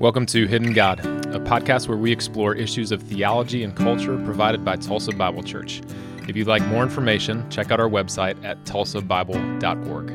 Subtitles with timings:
[0.00, 4.64] Welcome to Hidden God, a podcast where we explore issues of theology and culture provided
[4.64, 5.82] by Tulsa Bible Church.
[6.28, 10.10] If you'd like more information, check out our website at tulsabible.org.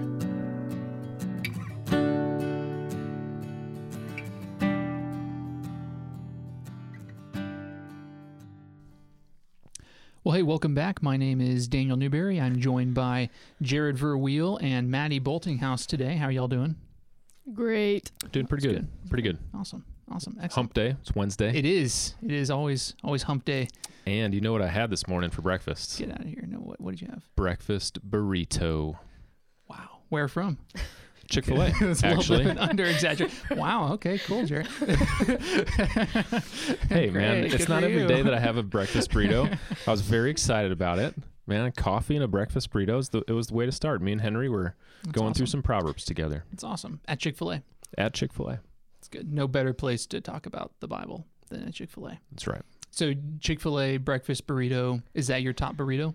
[10.25, 11.01] Well, hey, welcome back.
[11.01, 12.39] My name is Daniel Newberry.
[12.39, 13.29] I'm joined by
[13.61, 16.17] Jared Verweel and Maddie Boltinghouse today.
[16.17, 16.75] How are y'all doing?
[17.53, 18.11] Great.
[18.31, 19.09] Doing pretty That's good.
[19.09, 19.37] Pretty good.
[19.55, 19.85] Awesome.
[20.11, 20.33] Awesome.
[20.41, 20.53] Excellent.
[20.53, 20.95] Hump day.
[21.01, 21.55] It's Wednesday.
[21.55, 22.15] It is.
[22.23, 23.67] It is always always hump day.
[24.07, 25.99] And you know what I had this morning for breakfast?
[25.99, 26.43] Get out of here.
[26.47, 27.23] No, what, what did you have?
[27.35, 28.97] Breakfast burrito.
[29.69, 29.99] Wow.
[30.09, 30.57] Where from?
[31.29, 32.45] Chick fil A, It's a actually.
[32.49, 33.31] under exaggerate.
[33.51, 33.93] wow.
[33.93, 34.17] Okay.
[34.17, 34.67] Cool, Jared.
[36.89, 38.07] Hey, man, Great, it's good not for every you.
[38.07, 39.55] day that I have a breakfast burrito.
[39.87, 41.13] I was very excited about it.
[41.49, 44.01] Man, coffee and a breakfast burrito, is the, it was the way to start.
[44.01, 47.01] Me and Henry were That's going through some Proverbs together It's awesome.
[47.07, 47.63] At Chick Fil A.
[47.97, 48.59] at Chick fil A.
[48.99, 49.33] It's good.
[49.33, 52.19] No better place to talk about the Bible than at Chick Fil A.
[52.31, 52.61] That's right.
[52.91, 56.13] So Chick Fil A breakfast burrito is that your top burrito?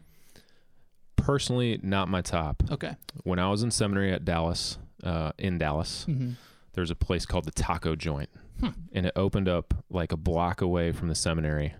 [1.17, 2.63] Personally, not my top.
[2.71, 2.95] Okay.
[3.23, 6.31] When I was in seminary at Dallas, uh, in Dallas, Mm-hmm.
[6.75, 8.29] there's a place called the Taco Joint,
[8.61, 8.69] Hmm.
[8.93, 11.75] and it opened up like a block away from the seminary,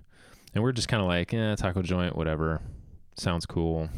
[0.55, 2.63] and we're just kind of like, eh, Taco Joint, whatever,
[3.17, 3.89] sounds cool.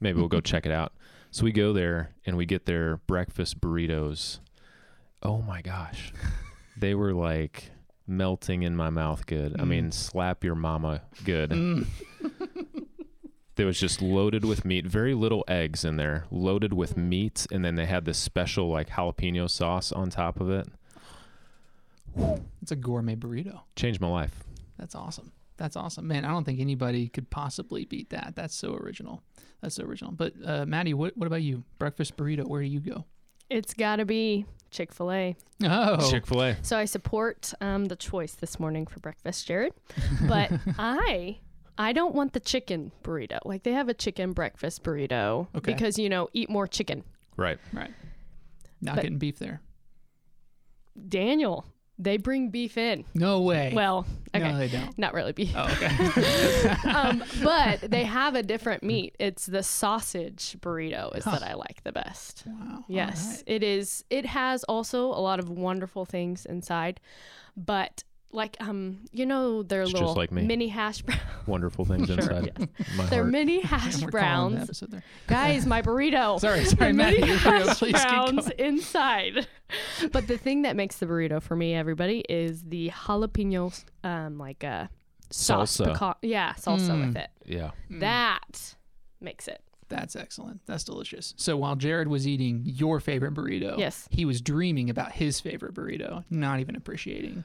[0.00, 0.92] Maybe we'll go check it out.
[1.30, 4.40] So we go there and we get their breakfast burritos.
[5.22, 6.12] Oh my gosh,
[6.76, 7.70] they were like
[8.06, 9.26] melting in my mouth.
[9.26, 9.54] Good.
[9.60, 9.68] I Mm.
[9.68, 11.02] mean, slap your mama.
[11.24, 11.50] Good.
[11.50, 11.86] Mm.
[13.56, 14.86] That was just loaded with meat.
[14.86, 18.88] Very little eggs in there, loaded with meat, and then they had this special like
[18.90, 20.66] jalapeno sauce on top of it.
[22.62, 23.60] It's a gourmet burrito.
[23.76, 24.44] Changed my life.
[24.78, 25.32] That's awesome.
[25.60, 26.24] That's awesome, man.
[26.24, 28.32] I don't think anybody could possibly beat that.
[28.34, 29.22] That's so original.
[29.60, 30.10] That's so original.
[30.10, 31.64] But uh, Maddie, what what about you?
[31.78, 32.46] Breakfast burrito.
[32.46, 33.04] Where do you go?
[33.50, 35.36] It's got to be Chick fil A.
[35.62, 36.56] Oh, Chick Fil A.
[36.62, 39.74] So I support um, the choice this morning for breakfast, Jared.
[40.26, 41.38] But I.
[41.76, 43.38] I don't want the chicken burrito.
[43.44, 45.72] Like they have a chicken breakfast burrito Okay.
[45.72, 47.04] because you know eat more chicken.
[47.36, 47.58] Right.
[47.72, 47.90] right.
[48.80, 49.60] Not But- getting beef there.
[51.08, 51.64] Daniel,
[52.02, 53.04] they bring beef in.
[53.14, 53.72] No way.
[53.74, 54.96] Well, okay, no, they don't.
[54.98, 55.52] not really beef.
[55.54, 56.88] Oh, okay.
[56.88, 59.14] um, but they have a different meat.
[59.18, 61.32] It's the sausage burrito is Huh.
[61.38, 62.44] that I like the best.
[62.46, 62.84] wow.
[62.88, 63.42] Yes, right.
[63.54, 64.04] it is.
[64.10, 67.00] It has also a lot of wonderful things inside,
[67.56, 71.20] but like um, you know, their It's little like mini hash browns.
[71.46, 72.68] Wonderful things Sure, inside yes.
[72.96, 74.82] my They're mini hash We're the browns,
[75.26, 75.66] guys.
[75.66, 76.38] My burrito.
[76.40, 79.46] Sorry, sorry, The mini hash please keep browns inside.
[80.12, 84.62] But the thing that makes the burrito for me, everybody, is the jalapeno, um, like
[84.64, 84.86] uh,
[85.30, 85.92] sauce, Salsa.
[85.92, 87.06] pecan- yeah, salsa Mm.
[87.08, 87.30] with it.
[87.44, 87.70] Yeah.
[87.90, 88.74] Mm, That
[89.20, 89.62] makes it.
[89.88, 90.60] That's excellent.
[90.66, 91.34] That's delicious.
[91.36, 94.06] So while Jared was eating your favorite burrito, Yes.
[94.12, 97.42] he was dreaming about his favorite burrito, not even appreciating.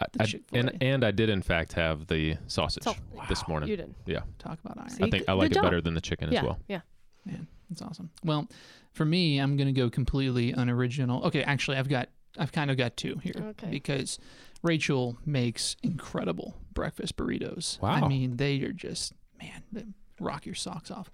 [0.00, 2.94] I, I- and and I did in fact have the sausage So-
[3.28, 3.46] this Wow.
[3.48, 3.68] morning.
[3.70, 3.94] You did.
[4.06, 4.20] Yeah.
[4.38, 4.90] Talk about iron.
[4.90, 5.04] See?
[5.04, 5.64] I think I like it job.
[5.64, 6.58] better than the chicken yeah, as well.
[6.68, 6.80] yeah.
[7.24, 8.10] Man, that's awesome.
[8.24, 8.48] Well,
[8.92, 11.24] for me, I'm gonna go completely unoriginal.
[11.26, 13.68] Okay, actually, I've got I've kind of got two here Okay.
[13.70, 14.18] because
[14.62, 17.80] Rachel makes incredible breakfast burritos.
[17.80, 19.84] Wow, I mean, they are just man, they
[20.20, 21.10] rock your socks off.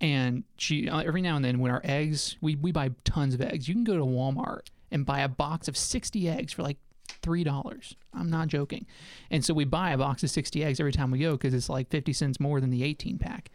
[0.00, 3.40] And she uh, every now and then when our eggs, we we buy tons of
[3.42, 3.68] eggs.
[3.68, 6.78] You can go to Walmart and buy a box of 60 eggs for like
[7.08, 7.96] three dollars.
[8.12, 8.86] I'm not joking.
[9.30, 11.68] And so we buy a box of 60 eggs every time we go because it's
[11.68, 13.50] like 50 cents more than the 18 pack.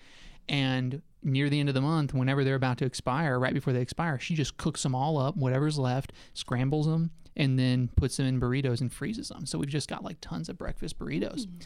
[0.48, 3.82] And near the end of the month, whenever they're about to expire, right before they
[3.82, 8.26] expire, she just cooks them all up, whatever's left, scrambles them, and then puts them
[8.26, 9.46] in burritos and freezes them.
[9.46, 11.46] So we've just got like tons of breakfast burritos.
[11.46, 11.60] Mm-hmm.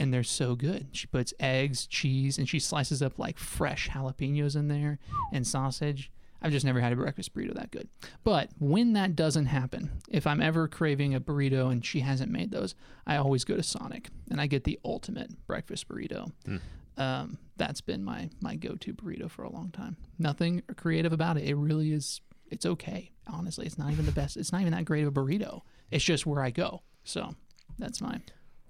[0.00, 0.88] And they're so good.
[0.92, 5.00] She puts eggs, cheese, and she slices up like fresh jalapenos in there
[5.32, 6.12] and sausage.
[6.40, 7.88] I've just never had a breakfast burrito that good.
[8.24, 12.50] But when that doesn't happen, if I'm ever craving a burrito and she hasn't made
[12.50, 12.74] those,
[13.06, 16.32] I always go to Sonic and I get the ultimate breakfast burrito.
[16.46, 16.56] Hmm.
[16.96, 19.96] Um, that's been my my go-to burrito for a long time.
[20.18, 21.44] Nothing creative about it.
[21.44, 22.20] It really is.
[22.50, 23.12] It's okay.
[23.26, 24.36] Honestly, it's not even the best.
[24.36, 25.62] It's not even that great of a burrito.
[25.90, 26.82] It's just where I go.
[27.04, 27.34] So
[27.78, 28.22] that's mine.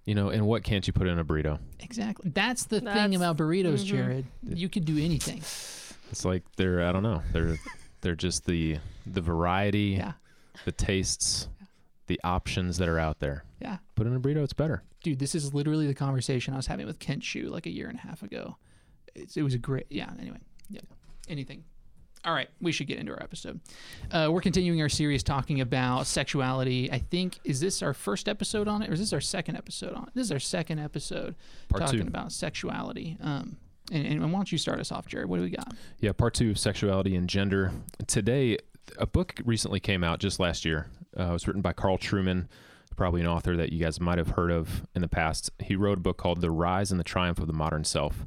[0.05, 1.59] You know, and what can't you put in a burrito?
[1.81, 2.31] Exactly.
[2.35, 3.85] That's the thing about burritos, mhm.
[3.85, 4.27] Jared.
[4.43, 5.43] You could do anything.
[6.11, 7.23] It's like they're I don't know.
[7.33, 7.57] They're
[8.01, 10.13] they're just the the variety, Yeah.
[10.65, 11.49] the tastes,
[12.07, 13.45] the options that are out there.
[13.61, 13.79] Yeah.
[13.95, 14.83] Put in a burrito, it's better.
[15.03, 17.89] Dude, this is literally the conversation I was having with Kent Shu like a year
[17.89, 18.57] and a half ago.
[19.15, 20.39] It's, it was a great, yeah, anyway.
[20.71, 20.81] Yeah.
[21.29, 21.65] Anything.
[22.25, 23.61] All right, we should get into our episode.
[24.11, 26.91] Uh, we're continuing our series talking about sexuality.
[26.91, 29.95] I think, is this our first episode on it or is this our second episode
[29.95, 30.11] on it?
[30.15, 31.37] This is our second episode
[31.69, 32.07] Part talking two.
[32.09, 33.17] about sexuality.
[33.23, 33.57] Um,
[33.93, 35.29] and, and why don't you start us off, Jared?
[35.29, 35.75] What do we got?
[36.01, 37.73] Yeah, part two of sexuality and gender.
[38.07, 38.59] Today,
[38.99, 40.87] a book recently came out just last year.
[41.19, 42.47] Uh, it was written by Carl Trueman,
[42.97, 45.51] probably an author that you guys might have heard of in the past.
[45.61, 48.27] He wrote a book called The Rise and the Triumph of the Modern Self.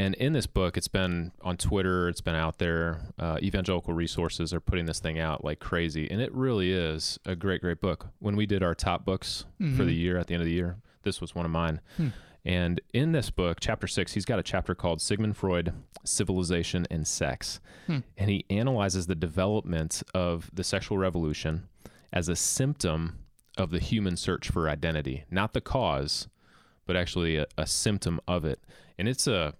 [0.00, 3.00] And in this book, it's been on Twitter, it's been out there.
[3.18, 6.08] Uh, evangelical resources are putting this thing out like crazy.
[6.08, 8.06] And it really is a great, great book.
[8.20, 9.98] When we did our top books for the Mhm.
[9.98, 11.80] year at the end of the year, this was one of mine.
[11.96, 12.08] Hmm.
[12.48, 17.06] And in this book, chapter six, he's got a chapter called Sigmund Freud, Civilization and
[17.06, 17.60] Sex.
[17.86, 17.98] Hmm.
[18.16, 21.68] And he analyzes the development of the sexual revolution
[22.10, 23.18] as a symptom
[23.58, 26.26] of the human search for identity, not the cause,
[26.86, 28.60] but actually a, a symptom of it.
[28.98, 29.52] And it's a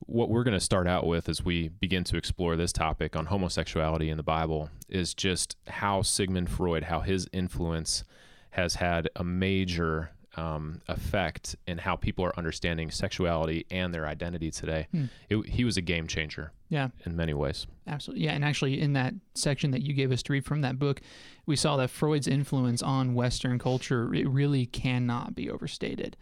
[0.00, 3.24] what we're going to start out with as we begin to explore this topic on
[3.24, 8.04] homosexuality in the Bible is just how Sigmund Freud, how his influence
[8.50, 14.50] has had a major um, effect in how people are understanding sexuality and their identity
[14.50, 14.86] today.
[14.90, 15.04] Hmm.
[15.28, 16.88] It, he was a game changer Yeah.
[17.06, 17.66] in many ways.
[17.86, 18.24] Absolutely.
[18.24, 18.32] Yeah.
[18.32, 21.00] And actually, in that section that you gave us to read from that book,
[21.46, 26.16] we saw that Freud's influence on Western culture, it really cannot be overstated.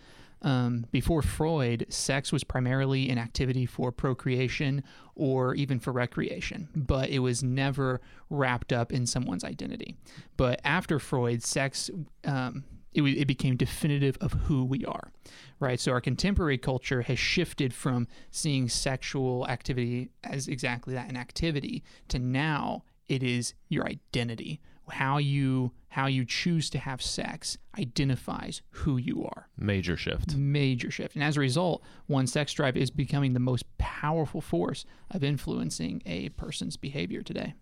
[0.44, 4.82] Um, before Freud, sex was primarily an activity for procreation
[5.14, 9.94] or even for recreation, but it was never wrapped up in someone's identity.
[10.36, 11.90] But after Freud, sex,
[12.24, 15.12] um, it, it became definitive of who we are,
[15.60, 15.80] right?
[15.80, 21.82] So our contemporary culture has shifted from seeing sexual activity as exactly that, an activity,
[22.08, 24.60] to now it is your identity.
[24.90, 29.48] How you how you choose to have sex identifies who you are.
[29.56, 30.34] Major shift.
[30.34, 31.14] Major shift.
[31.14, 36.02] And as a result, one sex drive is becoming the most powerful force of influencing
[36.04, 37.54] a person's behavior today.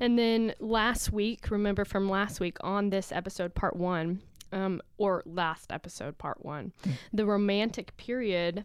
[0.00, 4.20] And then last week, remember from last week on this episode, part one,
[4.52, 6.72] um, or last episode, part one,
[7.12, 8.64] the romantic period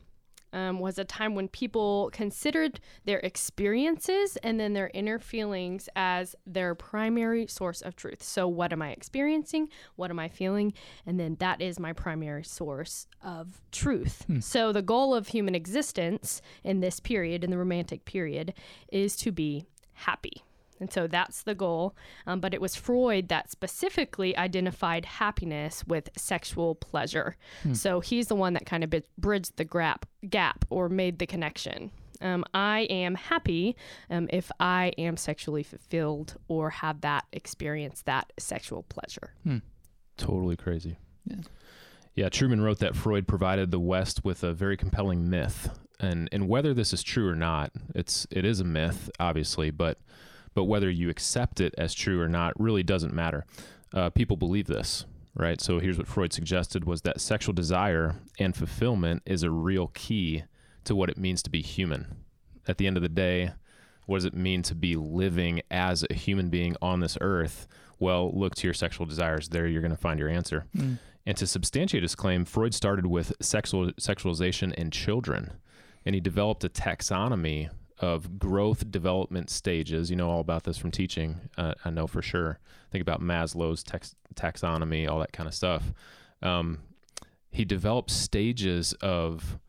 [0.53, 6.35] um, was a time when people considered their experiences and then their inner feelings as
[6.45, 8.23] their primary source of truth.
[8.23, 9.69] So, what am I experiencing?
[9.95, 10.73] What am I feeling?
[11.05, 14.25] And then that is my primary source of truth.
[14.39, 18.53] So, the goal of human existence in this period, in the romantic period,
[18.91, 20.43] is to be happy.
[20.79, 21.95] And so that's the goal.
[22.25, 27.35] Um, but it was Freud that specifically identified happiness with sexual pleasure.
[27.73, 31.27] So he's the one that kind of bi- bridged the gap, gap or made the
[31.27, 31.91] connection.
[32.21, 33.77] Um, I am happy
[34.09, 39.33] um, if I am sexually fulfilled or have that experience, that sexual pleasure.
[40.17, 40.97] Totally crazy.
[41.25, 41.37] Yeah.
[42.15, 45.69] Yeah, Trueman wrote that Freud provided the West with a very compelling myth.
[46.01, 49.99] And and whether this is true or not, it's it is a myth, obviously, but
[50.59, 53.45] but whether you accept it as true or not really doesn't matter.
[53.93, 55.61] Uh, people believe this, right?
[55.61, 60.43] So here's what Freud suggested was that sexual desire and fulfillment is a real key
[60.83, 62.25] to what it means to be human.
[62.67, 63.53] At the end of the day,
[64.05, 67.65] what does it mean to be living as a human being on this earth?
[67.97, 69.47] Well, look to your sexual desires.
[69.47, 70.65] There, you're going to find your answer.
[71.25, 75.53] And to substantiate his claim, Freud started with sexual sexualization in children,
[76.05, 80.09] and he developed a taxonomy of growth development stages.
[80.09, 82.59] You know all about this from teaching, uh, I know for sure.
[82.91, 85.93] Think about Maslow's tax- taxonomy, all that kind of stuff.
[86.41, 86.79] Um,
[87.51, 89.59] he developed stages of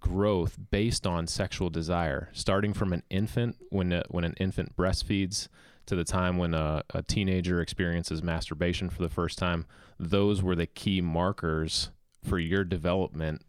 [0.00, 5.48] growth based on sexual desire, starting from an infant when a, when an infant breastfeeds
[5.86, 9.64] to the time when a, a teenager experiences masturbation for the first time.
[9.98, 11.90] Those were the key markers
[12.24, 13.42] for your development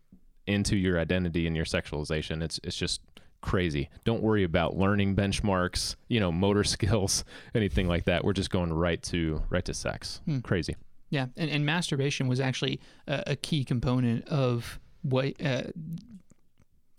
[0.45, 2.43] into your identity and your sexualization.
[2.43, 3.01] It's it's just
[3.41, 3.89] crazy.
[4.03, 8.23] Don't worry about learning benchmarks, you know, motor skills, anything like that.
[8.23, 10.21] We're just going right to right to sex.
[10.25, 10.39] Hmm.
[10.39, 10.75] Crazy.
[11.09, 15.63] Yeah, and, and masturbation was actually a, a key component of what, uh,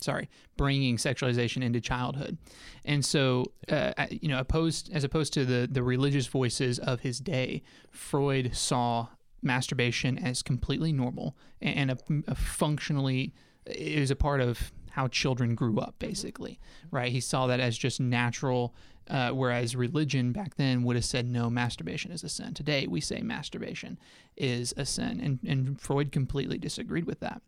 [0.01, 2.39] sorry, bringing sexualization into childhood,
[2.87, 7.21] and so uh, you know, opposed as opposed to the the religious voices of his
[7.21, 9.09] day, Freud saw
[9.43, 13.33] masturbation as completely normal and a, a functionally
[13.67, 16.59] it was a part of how children grew up basically
[16.91, 17.13] right?
[17.13, 18.75] He saw that as just natural
[19.09, 22.53] uh, whereas religion back then would have said no masturbation is a sin.
[22.53, 23.99] Today we say masturbation
[24.37, 27.41] is a sin and, and freud completely disagreed with that.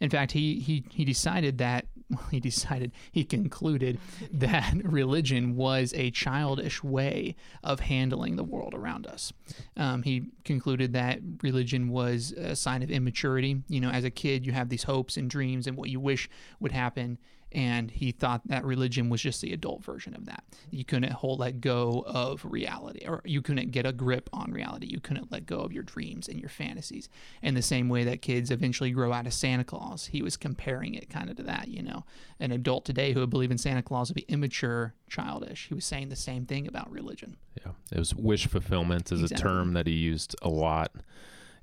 [0.00, 1.86] In fact he, he, he decided that
[2.18, 3.98] well, he decided he concluded
[4.32, 9.32] that religion was a childish way of handling the world around us
[9.76, 13.62] um, he concluded that religion was a sign of immaturity.
[13.68, 16.28] You know, as a kid, you have these hopes and dreams and what you wish
[16.60, 17.18] would happen,
[17.52, 20.44] and he thought that religion was just the adult version of that.
[20.70, 24.86] You couldn't hold let go of reality, or you couldn't get a grip on reality.
[24.86, 27.08] You couldn't let go of your dreams and your fantasies.
[27.42, 30.94] In the same way that kids eventually grow out of Santa Claus, he was comparing
[30.94, 31.68] it kind of to that.
[31.68, 32.04] You know,
[32.38, 35.68] an adult today who would believe in Santa Claus would be immature, childish.
[35.68, 37.36] He was saying the same thing about religion.
[37.64, 39.34] Yeah, it was wish fulfillment is Exactly.
[39.42, 40.92] a term that he used a lot.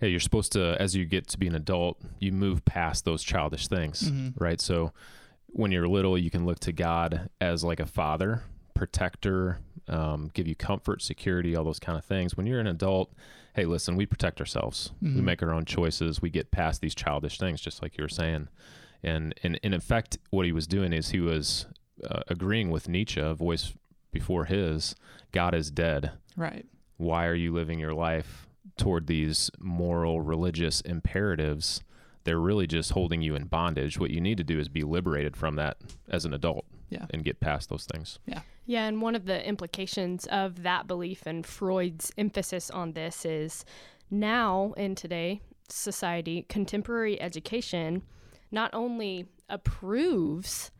[0.02, 3.24] hey, you're supposed to, as you get to be an adult, you move past those
[3.24, 4.34] childish things, Mhm.
[4.38, 4.60] right?
[4.60, 4.92] So
[5.56, 8.44] when you're little, you can look to God as like a father,
[8.74, 12.36] protector, um, give you comfort, security, all those kind of things.
[12.36, 13.14] When you're an adult,
[13.56, 14.92] hey, listen, we protect ourselves.
[15.02, 15.24] We Mhm.
[15.24, 16.22] make our own choices.
[16.22, 18.50] We get past these childish things, just like you were saying.
[19.02, 21.68] And, and, and in effect, what he was doing is he was
[22.04, 23.74] uh, agreeing with Nietzsche, a voice
[24.12, 24.96] before his,
[25.32, 26.66] God is dead Right.
[26.98, 28.48] why are you living your life
[28.78, 31.82] toward these moral religious imperatives
[32.26, 35.38] they're really just holding you in bondage what you need to do is be liberated
[35.38, 35.78] from that
[36.10, 37.06] as an adult Yeah.
[37.12, 38.86] and get past those things Yeah, Yeah.
[38.88, 43.64] and one of the implications of that belief and Freud's emphasis on this is
[44.12, 48.04] now in today society, contemporary education
[48.52, 50.72] not only approves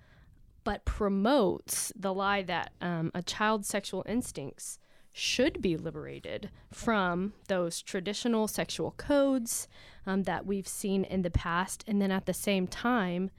[0.64, 4.80] but promotes the lie that um, a child's sexual instincts
[5.18, 9.66] should be liberated from those traditional sexual codes
[10.06, 11.86] um, that we've seen in the past.
[11.88, 13.32] And then at the same time,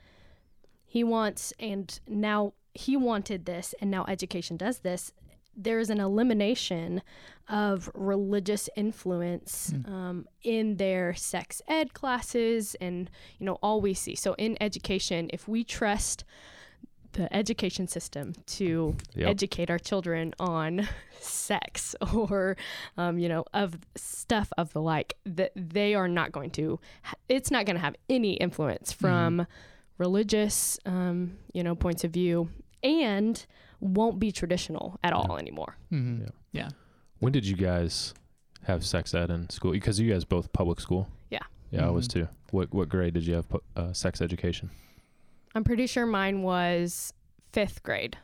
[0.87, 5.13] he wants, and now he wanted this, and now education does this.
[5.55, 7.03] There is an elimination
[7.47, 14.15] of religious influence um, in their sex ed classes, and you know all we see.
[14.15, 16.25] So in education, if we trust
[17.17, 19.29] the education system to Yep.
[19.29, 20.89] educate our children on
[21.21, 22.57] sex or
[22.97, 26.79] um, you know of stuff of the like that they are not going to
[27.29, 29.47] it's not going to have any influence from
[29.99, 32.49] religious um, you know points of view
[32.83, 33.47] and
[33.81, 36.29] won't be traditional at all anymore hmm Yeah.
[36.53, 36.69] Yeah.
[37.19, 38.15] when did you guys
[38.65, 41.39] have sex ed in school because you guys both public school Yeah.
[41.71, 42.13] yeah i was Mhm.
[42.13, 43.47] too what what grade did you have
[43.77, 44.71] uh, sex education
[45.57, 47.13] i'm pretty sure mine was
[47.53, 48.17] fifth grade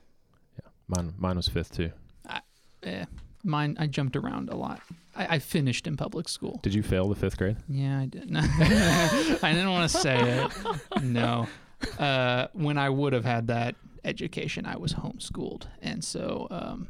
[0.63, 1.91] Yeah, mine mine was fifth too
[2.85, 3.07] Yeah.
[3.45, 4.81] Mine, I jumped around a lot.
[5.17, 6.61] I, I finished in public school.
[6.63, 8.31] did you fail the fifth grade Yeah, I did.
[8.37, 11.03] I didn't want to say it.
[11.03, 11.49] No.
[11.99, 13.75] Uh, when I would have had that
[14.05, 15.65] education, I was homeschooled.
[15.81, 16.87] And so, um,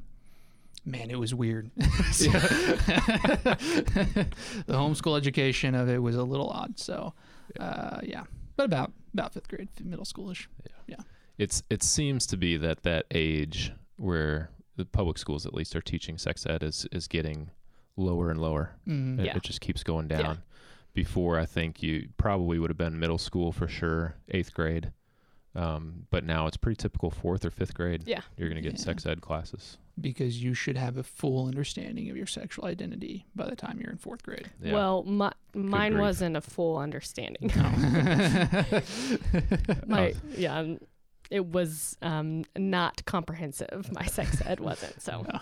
[0.85, 1.71] man, it was weird.
[2.13, 4.27] So- the
[4.69, 6.79] homeschool education of it was a little odd.
[6.79, 7.15] So,
[7.59, 8.25] uh, yeah.
[8.57, 10.47] But about about fifth grade, middle schoolish.
[10.87, 10.97] Yeah,
[11.39, 15.81] it's it seems to be that that age where the public schools at least are
[15.83, 17.51] teaching sex ed is is getting
[17.97, 19.37] lower and lower Mm, It, Yeah.
[19.37, 20.21] it just keeps going down.
[20.25, 20.37] Yeah.
[20.95, 24.93] Before, I think you probably would have been middle school for sure, eighth grade.
[25.55, 28.05] Um, but now it's pretty typical fourth or fifth grade.
[28.07, 28.21] Yeah.
[28.37, 28.85] You're going to get Yeah.
[28.85, 29.79] sex ed classes.
[30.01, 33.91] Because you should have a full understanding of your sexual identity by the time you're
[33.91, 34.51] in fourth grade.
[34.63, 34.73] Yeah.
[34.73, 36.01] well my, mine grief.
[36.01, 37.63] wasn't a full understanding No.
[39.87, 40.79] my yeah um,
[41.31, 45.41] it was um, not comprehensive my sex ed wasn't so No.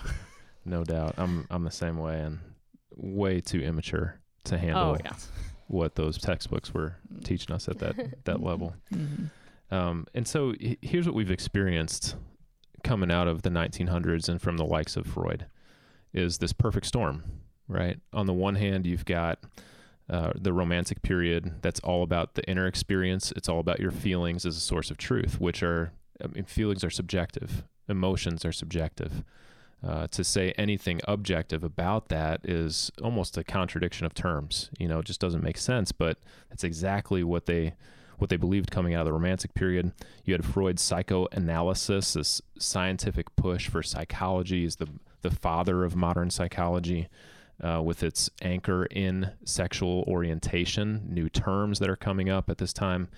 [0.64, 1.14] no doubt.
[1.16, 2.38] I'm I'm the same way and
[2.96, 5.12] way too immature to handle oh yeah
[5.68, 8.74] what those textbooks were teaching us at that that level.
[8.92, 9.30] Mhm.
[9.70, 10.52] Um, and so
[10.82, 12.16] here's what we've experienced
[12.82, 15.46] coming out of the 1900s and from the likes of Freud
[16.12, 17.24] is this perfect storm,
[17.68, 17.98] right?
[18.12, 19.38] On the one hand, you've got
[20.08, 23.32] uh, the romantic period that's all about the inner experience.
[23.36, 26.82] It's all about your feelings as a source of truth, which are, I mean, feelings
[26.82, 29.24] are subjective, emotions are subjective.
[29.86, 34.68] Uh, to say anything objective about that is almost a contradiction of terms.
[34.78, 35.90] You know, it just doesn't make sense.
[35.90, 36.18] But
[36.50, 37.74] that's exactly what they
[38.20, 39.92] what they believed coming out of the Romantic period.
[40.24, 44.88] You had Freud's psychoanalysis, this scientific push for psychology, is the
[45.22, 47.08] the father of modern psychology,
[47.62, 52.72] uh, with its anchor in sexual orientation, new terms that are coming up at this
[52.72, 53.08] time,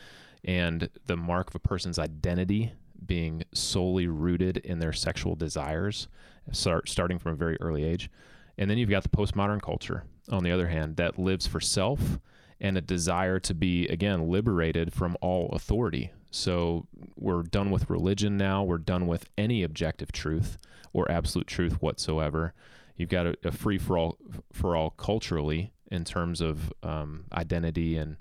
[0.44, 2.72] and the mark of a person's identity
[3.06, 6.08] being solely rooted in their sexual desires,
[6.50, 8.10] start, starting from a very early age.
[8.58, 12.18] And then you've got the postmodern culture, on the other hand, that lives for self
[12.62, 16.12] and a desire to be again liberated from all authority.
[16.30, 18.62] So we're done with religion now.
[18.62, 20.56] We're done with any objective truth
[20.94, 22.54] or absolute truth whatsoever.
[22.96, 24.16] You've got a, a free for all
[24.52, 28.16] for all culturally in terms of um, identity and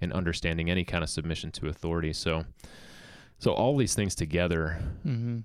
[0.00, 2.12] and understanding any kind of submission to authority.
[2.12, 2.44] So
[3.38, 5.44] so all these things together, Mhm.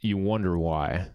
[0.00, 1.10] you wonder why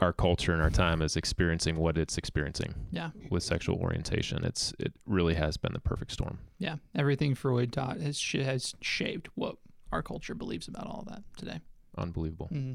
[0.00, 3.10] our culture and our time is experiencing what it's experiencing Yeah.
[3.30, 4.44] with sexual orientation.
[4.44, 6.38] It's it really has been the perfect storm.
[6.58, 6.76] Yeah.
[6.94, 9.56] Everything Freud taught has sh- has shaped what
[9.90, 11.60] our culture believes about all of that today.
[11.96, 12.46] Unbelievable.
[12.46, 12.74] hmm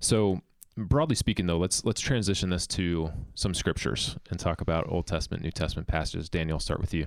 [0.00, 0.40] So
[0.76, 5.42] broadly speaking though, let's let's transition this to some scriptures and talk about Old Testament,
[5.42, 6.28] New Testament passages.
[6.28, 7.06] Daniel, I'll start with you.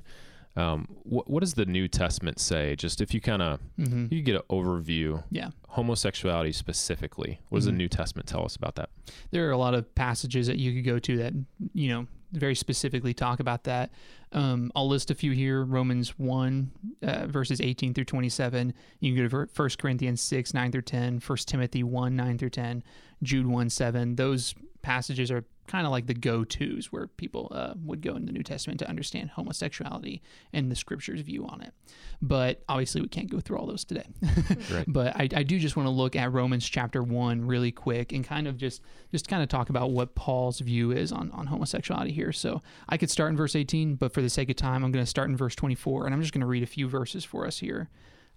[0.56, 2.76] Um, what, what does the New Testament say?
[2.76, 5.50] Just if you kind of hmm you get an overview, Yeah.
[5.70, 7.40] homosexuality specifically.
[7.50, 7.72] What does Mhm.
[7.72, 8.90] the New Testament tell us about that?
[9.32, 11.34] there are a lot of passages that you could go to that
[11.74, 13.90] you know very specifically talk about that
[14.34, 19.24] um, i'll list a few here romans 1 uh, verses 18 through 27 you can
[19.24, 22.84] go to 1 corinthians 6 9 through 10 1 timothy 1 9 through 10
[23.24, 28.02] jude 1 7 those passages are kind of like the go-to's where people uh, would
[28.02, 30.22] go in the new testament to understand homosexuality
[30.52, 31.74] and the scripture's view on it.
[32.22, 34.08] But obviously we can't go through all those today.
[34.72, 34.86] Right.
[34.88, 38.24] but I, I do just want to look at romans chapter 1 really quick and
[38.24, 38.82] kind of just
[39.12, 42.32] just kind of talk about what paul's view is on, on homosexuality here.
[42.32, 45.04] So i could start in verse 18 but for the sake of time i'm going
[45.04, 47.48] to start in verse 24 and i'm just going to read a few verses for
[47.48, 47.90] us here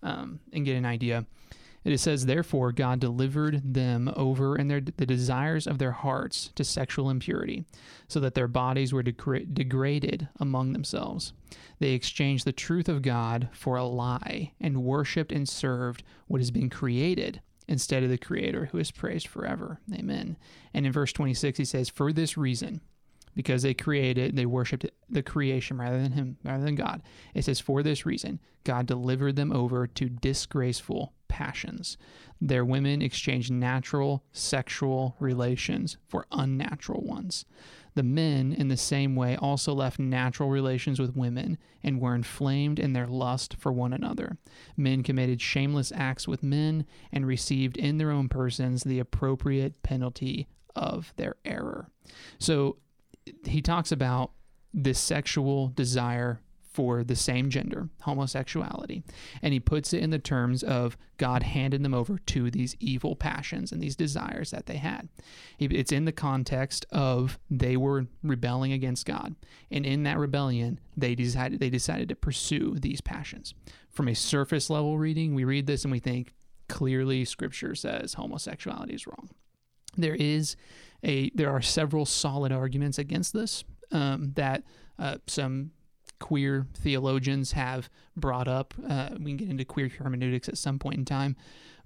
[0.03, 1.27] um, and get an idea
[1.85, 6.65] it says, Therefore, God delivered them over in their, the desires of their hearts to
[6.65, 7.65] sexual impurity,
[8.09, 11.33] so that their bodies were degra- degraded among themselves.
[11.81, 16.51] They exchanged the truth of God for a lie, and worshipped and served what has
[16.51, 19.81] been created instead of the Creator who is praised forever.
[19.93, 20.37] Amen.
[20.75, 22.81] And in verse 26, he says, For this reason,
[23.35, 27.03] because they created, they worshipped the creation rather than Him, rather than God.
[27.35, 31.97] It says, For this reason, God delivered them over to disgraceful passions.
[32.43, 37.47] Their women exchanged natural sexual relations for unnatural ones.
[37.95, 42.79] The men, in the same way, also left natural relations with women and were inflamed
[42.79, 44.37] in their lust for one another.
[44.77, 50.49] Men committed shameless acts with men and received in their own persons the appropriate penalty
[50.77, 51.89] of their error.
[52.39, 52.77] So
[53.45, 54.33] he talks about
[54.75, 56.41] this sexual desire
[56.73, 59.03] for the same gender, homosexuality,
[59.43, 63.15] and he puts it in the terms of God handing them over to these evil
[63.15, 65.09] passions and these desires that they had.
[65.59, 69.35] It's in the context of they were rebelling against God,
[69.71, 73.55] and in that rebellion, they decided they decided to pursue these passions.
[73.91, 76.33] From a surface level reading, we read this and we think
[76.69, 79.29] clearly Scripture says homosexuality is wrong.
[79.97, 80.57] There is
[81.05, 84.63] a there are several solid arguments against this um, that
[84.99, 85.73] uh, some
[86.23, 88.73] queer theologians have brought up.
[88.89, 91.37] Uh, we can get into queer hermeneutics at some point in time,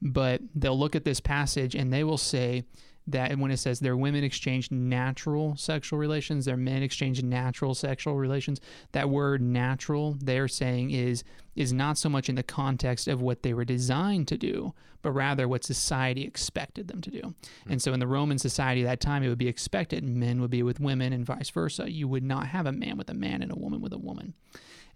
[0.03, 2.63] but they'll look at this passage and they will say
[3.07, 8.16] that when it says their women exchanged natural sexual relations, their men exchanged natural sexual
[8.16, 8.61] relations,
[8.92, 13.42] that word natural they're saying is is not so much in the context of what
[13.42, 17.35] they were designed to do, but rather what society expected them to do.
[17.64, 17.73] Hmm.
[17.73, 20.51] And so in the Roman society at that time, it would be expected men would
[20.51, 21.90] be with women and vice versa.
[21.90, 24.35] You would not have a man with a man and a woman with a woman.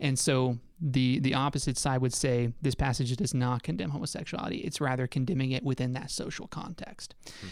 [0.01, 4.59] And so the the opposite side would say this passage does not condemn homosexuality.
[4.59, 7.14] It's rather condemning it within that social context.
[7.40, 7.49] Hmm.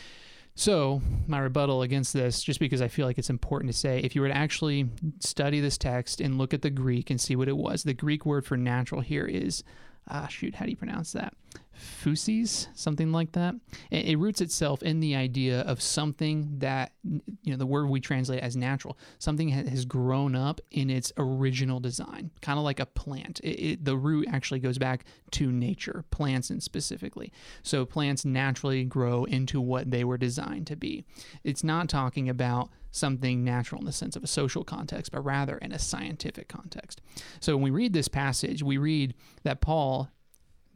[0.59, 4.17] So, my rebuttal against this, just because I feel like it's important to say, if
[4.17, 4.89] you were to actually
[5.21, 8.27] study this text and look at the Greek and see what it was, the Greek
[8.27, 9.63] word for natural here is,
[10.09, 11.33] ah, shoot, how do you pronounce that?
[11.79, 13.55] Phusis, something like that.
[13.91, 18.43] It, roots itself in the idea of something that, you know, the word we translate
[18.43, 22.87] as natural, something ha- has grown up in its original design, kind of like a
[22.87, 23.41] plant.
[23.45, 27.33] It, it, the root actually goes back to nature, plants and specifically.
[27.63, 31.05] So plants naturally grow into what they were designed to be.
[31.45, 35.59] It's not talking about something natural in the sense of a social context, but rather
[35.59, 37.01] in a scientific context.
[37.39, 39.15] So when we read this passage, we read
[39.45, 40.09] that Paul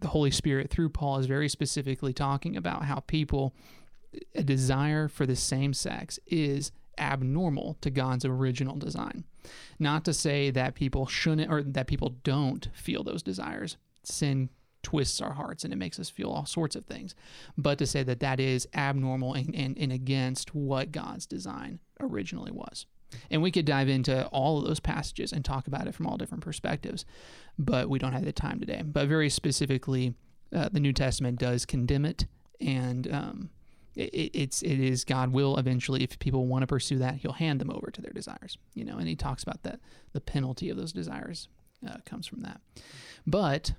[0.02, 3.54] the Holy Spirit through Paul is very specifically talking about how people,
[4.34, 9.24] a desire for the same sex is abnormal to God's original design.
[9.78, 13.76] Not to say that people shouldn't or that people don't feel those desires.
[14.04, 14.50] Sin
[14.82, 17.14] twists our hearts and it makes us feel all sorts of things.
[17.56, 22.52] But to say that that is abnormal and, and, and against what God's design originally
[22.52, 22.86] was.
[23.30, 26.16] And we could dive into all of those passages and talk about it from all
[26.16, 27.04] different perspectives,
[27.58, 28.82] but we don't have the time today.
[28.84, 30.14] But very specifically,
[30.54, 32.26] uh, the New Testament does condemn it,
[32.60, 33.50] and um,
[33.94, 37.60] it, it's it is God will eventually, if people want to pursue that, He'll hand
[37.60, 38.58] them over to their desires.
[38.74, 39.80] You know, and He talks about that
[40.12, 41.48] the penalty of those desires
[41.88, 42.60] uh, comes from that.
[43.26, 43.72] But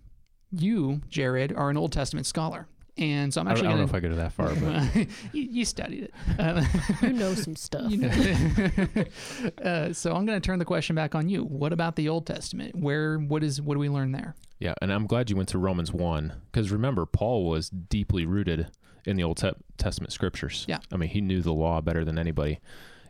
[0.51, 2.67] you, Jared, are an Old Testament scholar.
[2.97, 4.34] And so I'm I don't, actually I don't know gonna, if I go to that
[4.34, 6.13] far, but you, you studied it.
[6.39, 6.63] Uh,
[7.01, 7.89] You know some stuff.
[7.91, 8.10] you know.
[9.63, 11.43] uh, so I'm going to turn the question back on you.
[11.43, 12.75] What about the Old Testament?
[12.75, 14.36] Where what is what do we learn there?
[14.60, 18.67] yeah, and I'm glad you went to Romans 1 because remember, Paul was deeply rooted
[19.06, 20.65] in the Old Te- Testament scriptures.
[20.69, 20.79] Yeah.
[20.91, 22.60] I mean, he knew the law better than anybody.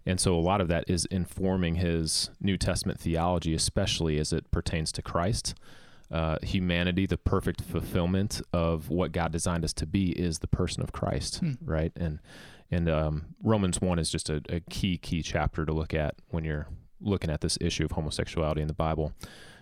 [0.06, 4.50] And so a lot of that is informing his New Testament theology, especially as it
[4.50, 5.54] pertains to Christ.
[6.14, 10.82] Uh, humanity, the perfect fulfillment of what God designed us to be, is the person
[10.84, 11.54] of Christ, Hmm.
[11.62, 11.92] right?
[11.98, 12.20] And
[12.72, 16.44] and um, Romans one is just a, a key key chapter to look at when
[16.44, 16.68] you're
[17.02, 19.14] looking at this issue of homosexuality in the Bible.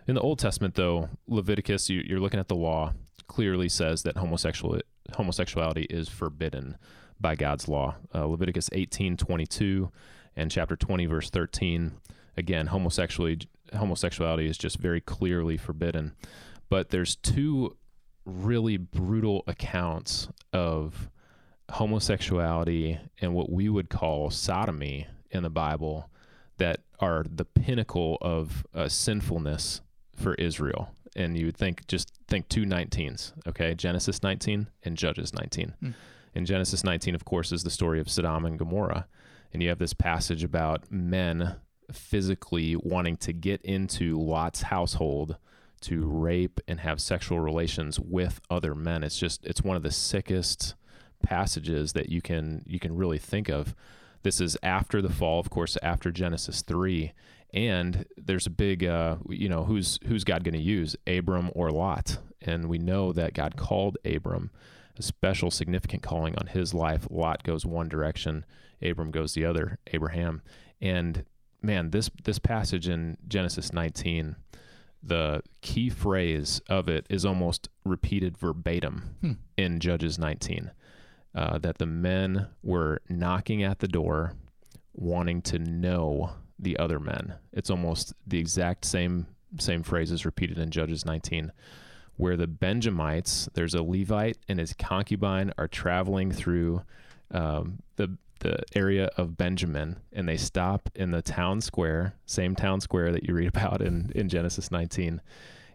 [0.08, 2.94] In the Old Testament, though, Leviticus, you, you're looking at the law,
[3.28, 4.80] clearly says that homosexual
[5.16, 6.78] homosexuality is forbidden
[7.20, 7.96] by God's law.
[8.14, 9.92] Uh, Leviticus 18, 22
[10.36, 11.94] and chapter 20, verse 13.
[12.38, 16.14] Again, homosexuality homosexuality is just very clearly forbidden.
[16.70, 17.78] But there's two
[18.26, 21.10] really brutal accounts of
[21.72, 26.10] homosexuality and what we would call sodomy in the Bible
[26.58, 29.82] that are the pinnacle of uh, sinfulness
[30.16, 30.92] for Israel.
[31.16, 33.74] And you would think, just think two 19s, okay?
[33.74, 35.74] Genesis 19 and Judges 19.
[35.80, 35.90] Hmm.
[36.34, 39.08] In Genesis 19, of course, is the story of Sodom and Gomorrah.
[39.52, 41.58] And you have this passage about men
[41.96, 45.38] physically wanting to get into Lot's household
[45.82, 49.04] to rape and have sexual relations with other men.
[49.04, 50.76] It's just it's one of the sickest
[51.24, 53.76] passages that you can you can really think of.
[54.24, 57.12] This is after the fall, of course, after Genesis 3,
[57.56, 61.72] and there's a big uh, you know, who's who's God going to use, Abram or
[61.72, 62.20] Lot?
[62.42, 64.52] And we know that God called Abram
[64.98, 67.08] a special significant calling on his life.
[67.10, 68.46] Lot goes one direction,
[68.82, 70.42] Abram goes the other, Abraham.
[70.80, 71.26] And
[71.62, 74.36] man, this this passage in Genesis 19,
[75.04, 79.32] the key phrase of it is almost repeated verbatim Hmm.
[79.58, 80.72] in Judges 19.
[81.34, 84.34] Uh, that the men were knocking at the door,
[84.94, 87.36] wanting to know the other men.
[87.54, 91.52] It's almost the exact same same phrase is repeated in Judges 19
[92.18, 96.84] where the Benjamites, there's a Levite and his concubine are traveling through
[97.32, 102.82] um, the the area of Benjamin, and they stop in the town square, same town
[102.82, 105.22] square that you read about in in Genesis 19.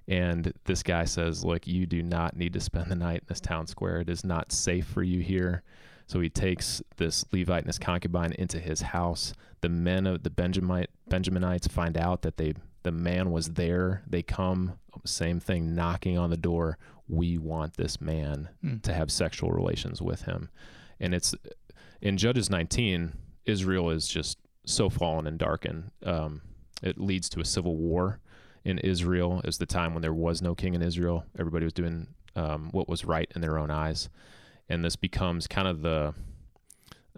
[0.08, 3.40] And this guy says, "Look, you do not need to spend the night in this
[3.40, 4.00] town square.
[4.00, 5.62] It is not safe for you here."
[6.06, 9.32] So he takes this Levite and his concubine into his house.
[9.62, 14.02] The men of the Benjamite Benjaminites find out that they the man was there.
[14.06, 14.74] They come,
[15.04, 16.78] same thing, knocking on the door.
[17.08, 18.76] We want this man Hmm.
[18.84, 20.50] to have sexual relations with him.
[21.00, 21.34] And it's
[22.00, 23.12] in Judges 19,
[23.44, 25.90] Israel is just so fallen and darkened.
[26.04, 26.42] Um,
[26.82, 28.20] it leads to a civil war
[28.64, 29.40] in Israel.
[29.44, 31.24] Is the time when there was no king in Israel.
[31.38, 34.08] Everybody was doing um, what was right in their own eyes,
[34.68, 36.14] and this becomes kind of the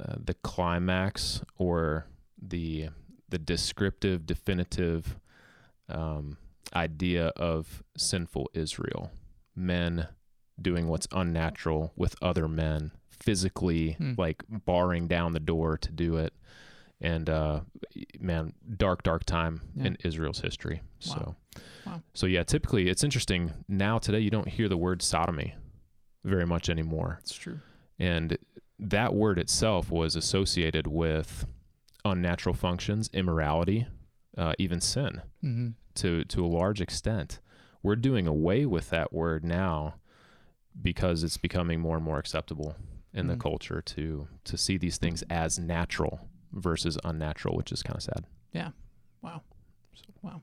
[0.01, 2.07] uh, the climax or
[2.41, 2.91] the
[3.29, 5.19] the descriptive, definitive
[5.89, 6.39] um,
[6.75, 9.11] idea of sinful Israel.
[9.57, 10.09] Men
[10.61, 14.15] doing what's unnatural with other men, physically Hmm.
[14.17, 16.33] like barring down the door to do it.
[17.01, 17.61] And uh,
[18.19, 19.87] man, dark, dark time Yeah.
[19.87, 20.83] in Israel's history.
[21.07, 21.15] Wow.
[21.15, 21.37] So,
[21.87, 22.03] Wow.
[22.13, 23.53] so yeah, typically it's interesting.
[23.69, 25.55] Now today, you don't hear the word sodomy
[26.25, 27.19] very much anymore.
[27.23, 27.61] It's true.
[27.99, 28.37] And
[28.81, 31.47] that word itself was associated with
[32.05, 33.87] unnatural functions, immorality,
[34.37, 37.41] uh, even sin hmm to, to a large extent.
[37.83, 39.97] We're doing away with that word now
[40.81, 42.77] because it's becoming more and more acceptable
[43.15, 43.41] in the Mhm.
[43.41, 46.21] culture to, to see these things as natural
[46.53, 48.25] versus unnatural, which is kind of sad.
[48.53, 48.71] Yeah.
[49.23, 49.43] Wow.
[50.23, 50.43] Wow.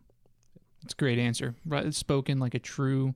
[0.84, 1.56] It's a great answer.
[1.66, 3.16] Right, spoken like a true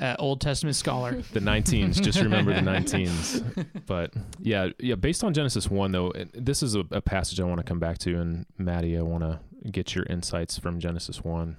[0.00, 1.12] uh, Old Testament scholar.
[1.32, 3.42] The 19s, just remember the 19s.
[3.86, 4.94] But yeah, yeah.
[4.94, 7.78] Based on Genesis one, though, it- this is a, a passage I want to come
[7.78, 9.40] back to, and Maddie, I want to
[9.70, 11.56] get your insights from Genesis one.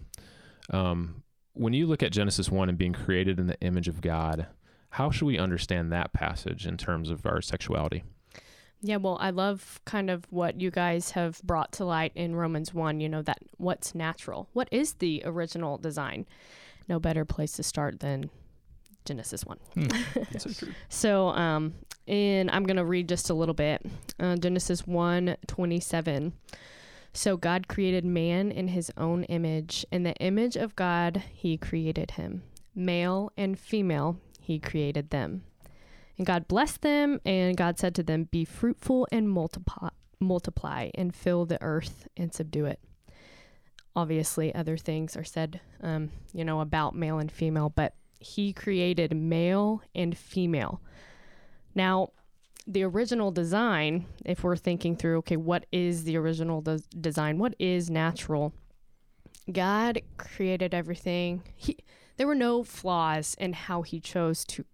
[0.72, 4.48] Um, when you look at Genesis one and being created in the image of God,
[4.94, 8.04] how should we understand that passage in terms of our sexuality?
[8.80, 12.76] Yeah, well, I love kind of what you guys have brought to light in Romans
[12.76, 14.50] 1, you know, that what's natural.
[14.54, 16.28] What is the original design?
[16.88, 18.30] No better place to start than
[19.04, 19.58] Genesis 1.
[20.38, 20.74] so true.
[20.90, 21.74] So, um,
[22.08, 23.84] and I'm going to read just a little bit.
[24.20, 26.34] Uh, Genesis 1 27.
[27.14, 29.88] So God created man in his own image.
[29.92, 32.44] In the image of God, he created him.
[32.76, 35.44] Male and female, he created them.
[36.18, 41.16] And God blessed them, and God said to them, Be fruitful and multiply, multiply and
[41.16, 42.80] fill the earth and subdue it.
[43.96, 49.16] Obviously, other things are said, um, you know, about male and female, but he created
[49.16, 50.82] male and female.
[51.76, 52.10] Now,
[52.66, 57.38] the original design, if we're thinking through, okay, what is the original des- design?
[57.38, 58.54] What is natural?
[59.52, 61.44] God created everything.
[61.56, 61.78] He,
[62.18, 64.66] there were no flaws in how he chose to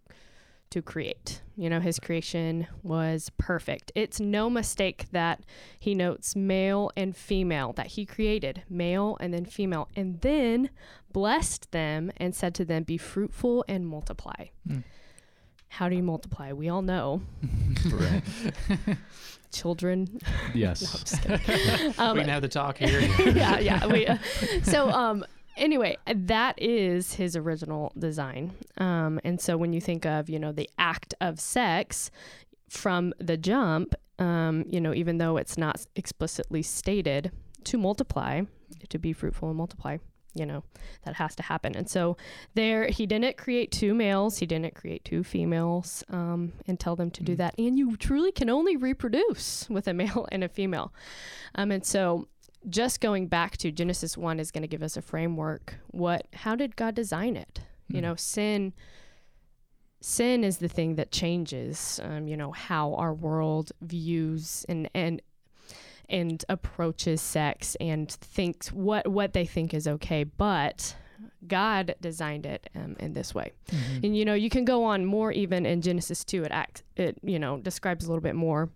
[0.69, 1.41] to create.
[1.55, 3.91] You know, his creation was perfect.
[3.95, 5.41] It's no mistake that
[5.79, 10.69] he notes male and female, that he created male and then female, and then
[11.11, 14.49] blessed them and said to them, Be fruitful and multiply.
[14.67, 14.83] Mm.
[15.69, 16.51] How do you multiply?
[16.51, 17.21] We all know.
[19.51, 20.19] Children.
[20.53, 20.81] Yes.
[21.27, 21.99] No, I'm just.
[21.99, 23.01] Um, we can have the talk here.
[23.01, 23.87] yeah, yeah.
[23.87, 24.17] We, uh,
[24.63, 25.25] so, um,
[25.59, 28.53] anyway, that is his original design.
[28.77, 32.09] Um, and so when you think of, you know, the act of sex
[32.69, 37.31] from the jump, um, you know, even though it's not explicitly stated
[37.65, 38.41] to multiply,
[38.89, 39.97] to be fruitful and multiply,
[40.35, 40.63] you know,
[41.03, 41.75] that has to happen.
[41.75, 42.15] And so
[42.53, 47.09] there, he didn't create two males, he didn't create two females, um, and tell them
[47.11, 47.37] to do Mm.
[47.37, 47.55] that.
[47.57, 50.93] And you truly can only reproduce with a male and a female.
[51.55, 52.27] Um, and so
[52.67, 55.75] just going back to Genesis 1 is going to give us a framework.
[55.91, 57.61] What, how did God design it?
[57.87, 58.01] You Mm.
[58.03, 58.73] know, sin,
[60.01, 65.21] sin is the thing that changes, um, you know, how our world views and, and,
[66.09, 70.23] and approaches sex and thinks what, what they think is okay.
[70.23, 70.95] But
[71.47, 73.51] God designed it um, in this way.
[73.71, 74.03] Mhm.
[74.05, 77.17] And you know, you can go on more even in Genesis 2 it acts it
[77.23, 78.69] you know describes a little bit more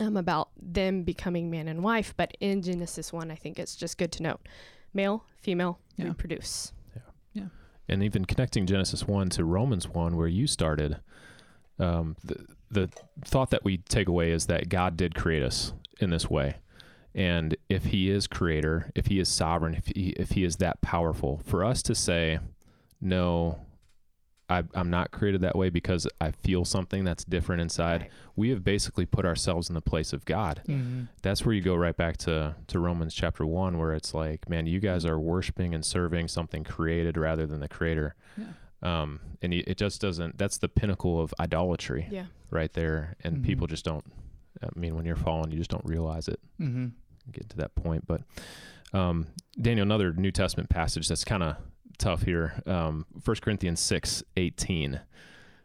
[0.00, 3.98] um, about them becoming man and wife, but in Genesis 1 I think it's just
[3.98, 4.40] good to note
[4.94, 6.06] male, female, Yeah.
[6.08, 6.72] reproduce.
[6.94, 7.02] Yeah.
[7.34, 7.46] Yeah.
[7.88, 11.00] And even connecting Genesis 1 to Romans 1 where you started
[11.78, 12.88] um, the the
[13.24, 16.56] thought that we take away is that God did create us in this way
[17.14, 20.80] and if he is creator if he is sovereign if he, if he is that
[20.80, 22.38] powerful for us to say
[23.00, 23.58] no
[24.52, 28.02] I, I'm not created that way because I feel something that's different inside.
[28.02, 28.10] Right.
[28.36, 30.62] We have basically put ourselves in the place of God.
[30.68, 31.08] Mhm.
[31.22, 34.66] that's where you go right back to to Romans chapter 1 where it's like man
[34.66, 38.46] you guys are worshiping and serving something created rather than the creator Yeah.
[38.82, 42.26] um and it just doesn't that's the pinnacle of idolatry Yeah.
[42.50, 43.44] right there and Mhm.
[43.44, 44.04] people just don't
[44.62, 46.92] I mean when you're fallen you just don't realize it Mhm.
[47.30, 48.22] get to that point but
[48.92, 49.26] um
[49.60, 51.56] Daniel another New Testament passage that's kind of
[51.98, 55.00] tough here um 1 Corinthians 6 18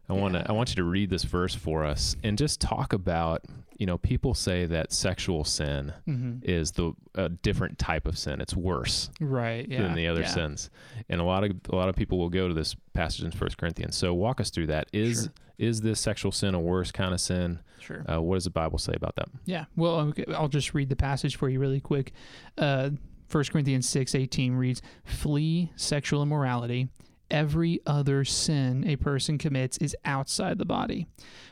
[0.10, 0.46] I want to.
[0.48, 3.44] I want you to read this verse for us and just talk about
[3.78, 6.44] you know people say that sexual sin Mhm.
[6.46, 8.40] is the a different type of sin.
[8.40, 9.68] It's worse Right.
[9.68, 9.82] Yeah.
[9.82, 10.28] than the other yeah.
[10.30, 10.70] sins,
[11.10, 13.58] and a lot of a lot of people will go to this passage in First
[13.58, 13.98] Corinthians.
[13.98, 14.88] So walk us through that.
[14.94, 15.34] Is Sure.
[15.58, 17.60] is this sexual sin a worse kind of sin?
[17.82, 18.06] Sure.
[18.10, 19.28] Uh, what does the Bible say about that?
[19.44, 19.66] Yeah.
[19.76, 22.13] Well, I'll just read the passage for you really quick.
[22.58, 22.92] Uh,
[23.32, 26.88] 1 Corinthians 6 18 reads, Flee sexual immorality.
[27.30, 31.08] Every other sin a person commits is outside the body,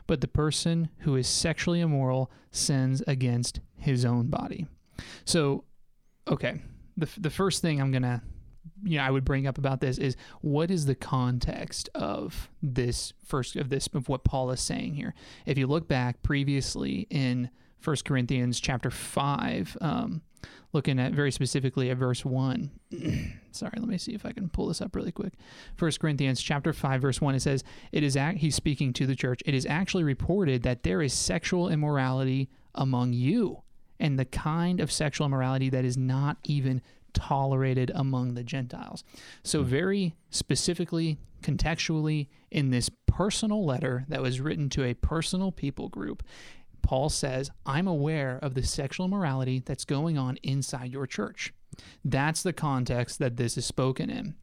[0.07, 4.67] but the person who is sexually immoral sins against his own body.
[5.25, 5.65] So,
[6.29, 6.61] okay,
[6.95, 8.21] the, the first thing I'm going to
[8.83, 13.13] you know, I would bring up about this is what is the context of this
[13.23, 15.13] first of this of what Paul is saying here.
[15.45, 17.49] If you look back previously in
[17.83, 20.21] 1 Corinthians chapter 5, um,
[20.75, 22.69] looking at very specifically at verse 1.
[23.51, 25.33] Sorry, let me see if I can pull this up really quick.
[25.79, 29.15] 1 Corinthians chapter 5 verse 1 it says, "It is ac- he's speaking to the
[29.15, 29.41] church.
[29.45, 33.63] It is actually reported that there is sexual immorality among you,
[33.99, 36.81] and the kind of sexual immorality that is not even
[37.13, 39.03] tolerated among the Gentiles."
[39.41, 39.69] So hmm.
[39.69, 46.23] very specifically contextually in this personal letter that was written to a personal people group,
[46.85, 51.51] Paul says, I'm aware of the sexual immorality that's going on inside your church.
[52.03, 54.35] That's the context that this is spoken in.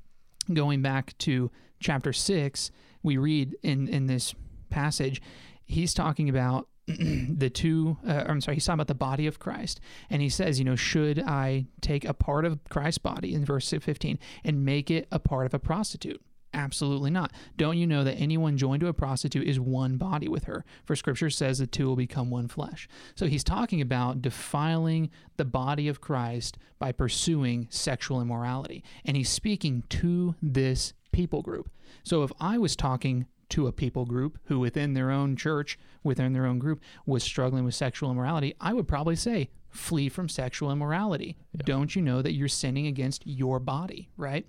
[0.53, 4.35] Going back to chapter 6, we read in, in this
[4.71, 5.23] passage,
[5.65, 9.81] he's talking about the two, uh, I'm sorry, he's talking about the body of Christ.
[10.11, 13.71] And he says, you know, should I take a part of Christ's body in verse
[13.71, 16.21] 15 and make it a part of a prostitute?
[16.55, 17.33] Absolutely not.
[17.57, 20.65] Don't you know that anyone joined to a prostitute is one body with her?
[20.85, 22.89] For scripture says the two will become one flesh.
[23.15, 28.85] So he's talking about defiling the body of Christ by pursuing sexual immorality.
[29.05, 31.71] And he's speaking to this people group.
[32.05, 36.33] So if I was talking to a people group who within their own church, within
[36.33, 40.71] their own group, was struggling with sexual immorality, I would probably say, flee from sexual
[40.71, 41.37] immorality.
[41.65, 44.47] Don't you know that you're sinning against your body, right?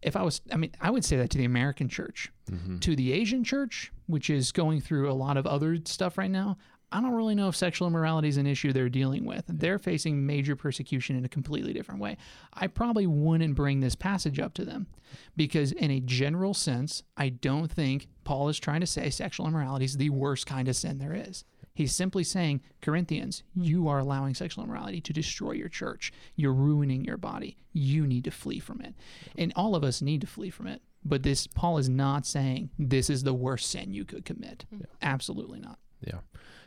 [0.00, 2.32] If I was, I mean, I would say that to the American church.
[2.50, 2.78] Mm-hmm.
[2.78, 6.56] To the Asian church, which is going through a lot of other stuff right now,
[6.92, 9.44] I don't really know if sexual immorality is an issue they're dealing with.
[9.48, 12.18] They're facing major persecution in a completely different way.
[12.52, 14.86] I probably wouldn't bring this passage up to them
[15.34, 19.86] because, in a general sense, I don't think Paul is trying to say sexual immorality
[19.86, 21.44] is the worst kind of sin there is.
[21.74, 26.12] He's simply saying, Corinthians, you are allowing sexual immorality to destroy your church.
[26.36, 27.56] You're ruining your body.
[27.72, 28.94] You need to flee from it.
[29.36, 30.82] And all of us need to flee from it.
[31.04, 34.66] But this Paul is not saying this is the worst sin you could commit.
[34.70, 34.86] Yeah.
[35.00, 35.78] Absolutely not.
[36.06, 36.18] Yeah.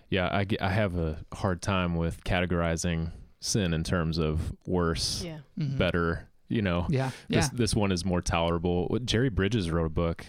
[0.09, 0.29] Yeah.
[0.31, 5.39] I, get- I have a hard time with categorizing sin in terms of worse, Yeah.
[5.57, 5.77] Mhm.
[5.77, 6.87] better, you know.
[6.89, 7.11] Yeah.
[7.29, 7.41] Yeah.
[7.41, 8.97] This, this one is more tolerable.
[9.05, 10.25] Jerry Bridges wrote a book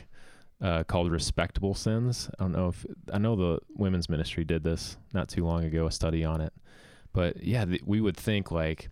[0.61, 2.31] uh, called Respectable Sins.
[2.38, 5.87] I don't know if I know the women's ministry did this not too long ago,
[5.87, 6.53] a study on it.
[7.12, 8.90] But yeah, th- we would think like,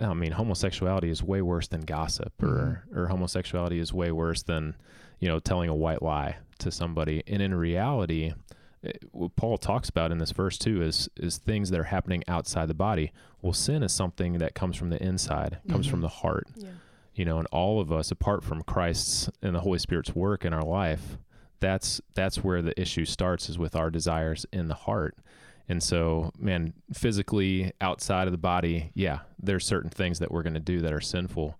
[0.00, 4.74] I mean, homosexuality is way worse than gossip, or or homosexuality is way worse than
[5.20, 7.22] you know telling a white lie to somebody.
[7.26, 8.32] And in reality,
[8.82, 12.22] it- what Paul talks about in this verse too is is things that are happening
[12.28, 13.12] outside the body.
[13.42, 15.90] Well, sin is something that comes from the inside, comes Mhm.
[15.90, 16.68] from the heart Yeah.
[17.16, 20.52] You know and all of us apart from christ's and the holy spirit's work in
[20.52, 21.18] our life
[21.60, 25.16] that's that's where the issue starts is with our desires in the heart.
[25.68, 30.54] And so man physically outside of the body yeah there's certain things that we're going
[30.54, 31.58] to do that are sinful.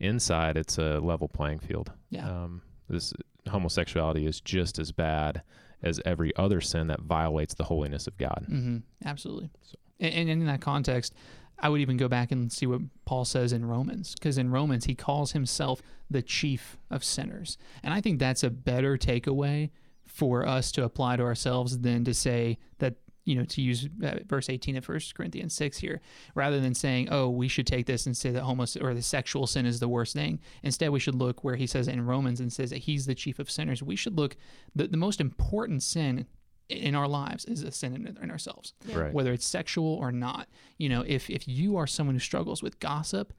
[0.00, 1.92] Inside it's a level playing field.
[2.10, 2.28] Yeah.
[2.28, 3.12] um, this
[3.48, 5.42] homosexuality is just as bad
[5.82, 8.44] as every other sin that violates the holiness of god.
[8.46, 9.50] Hmm Absolutely.
[9.98, 11.14] And, and in that context,
[11.60, 14.84] I would even go back and see what Paul says in Romans, because in Romans
[14.84, 19.70] he calls himself the chief of sinners, and I think that's a better takeaway
[20.06, 22.94] for us to apply to ourselves than to say that
[23.24, 26.00] you know to use uh, verse 18 of 1 corinthians 6 here
[26.34, 29.46] rather than saying oh we should take this and say that homos or the sexual
[29.46, 30.40] sin is the worst thing.
[30.62, 33.38] Instead we should look where he says in romans and says that he's the chief
[33.38, 33.82] of sinners.
[33.82, 34.36] We should look
[34.74, 36.26] the, the most important sin
[36.68, 38.98] in our lives is a sin in, in ourselves Yeah.
[38.98, 40.48] right whether it's sexual or not.
[40.76, 43.32] You know, if if you are someone who struggles with gossip,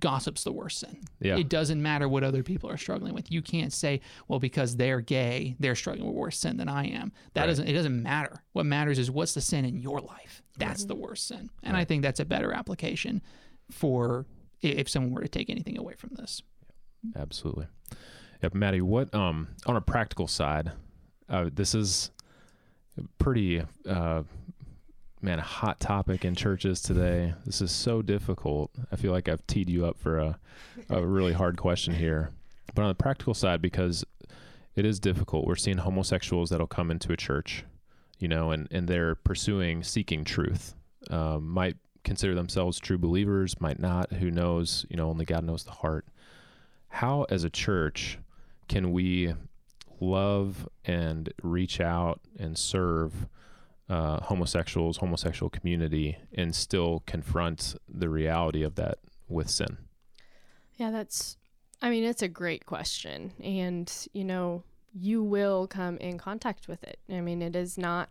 [0.00, 0.96] gossip's the worst sin.
[1.20, 3.30] yeah It doesn't matter what other people are struggling with.
[3.30, 7.12] You can't say, well, because they're gay, they're struggling with worse sin than I am.
[7.34, 7.46] That Right.
[7.48, 8.42] doesn't it doesn't matter.
[8.52, 10.42] What matters is what's the sin in your life.
[10.58, 11.50] That's the worst sin.
[11.62, 13.22] And I think that's a better application
[13.70, 14.26] for
[14.60, 16.42] if someone were to take anything away from this.
[17.16, 17.66] Absolutely.
[18.42, 18.80] Yep, Maddie.
[18.80, 20.72] What um on a practical side,
[21.28, 22.21] uh, this is a
[23.18, 24.22] pretty uh
[25.20, 27.34] man a hot topic in churches today.
[27.46, 28.70] This is so difficult.
[28.90, 30.38] I feel like I've teed you up for a
[30.90, 32.30] a really hard question here.
[32.74, 34.04] But on the practical side, because
[34.74, 37.64] it is difficult, we're seeing homosexuals that'll come into a church,
[38.18, 40.74] you know, and and they're pursuing seeking truth.
[41.10, 44.12] Um, might consider themselves true believers, might not.
[44.14, 44.86] Who knows?
[44.88, 46.06] You know, only God knows the heart
[46.92, 48.18] how as a church
[48.68, 49.34] can we
[50.02, 53.28] love and reach out and serve
[53.88, 59.78] uh, homosexuals homosexual community and still confront the reality of that with sin
[60.76, 61.36] Yeah, that's,
[61.80, 63.32] I mean, it's a great question.
[63.42, 64.62] And, you know,
[64.94, 66.98] you will come in contact with it.
[67.08, 68.08] I mean, it is not,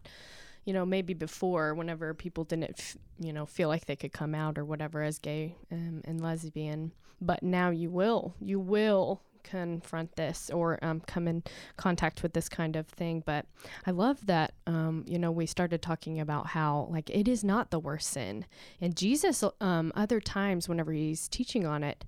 [0.66, 4.34] you know, maybe before, whenever people didn't, f- you know, feel like they could come
[4.36, 6.92] out or whatever as gay um, and lesbian.
[7.20, 8.36] But now you will.
[8.40, 11.44] You will confront this or um, come in
[11.78, 13.24] contact with this kind of thing.
[13.26, 13.46] But
[13.86, 17.72] I love that, um, you know, we started talking about how, like, it is not
[17.72, 18.46] the worst sin.
[18.80, 22.06] And Jesus, um, other times, whenever he's teaching on it,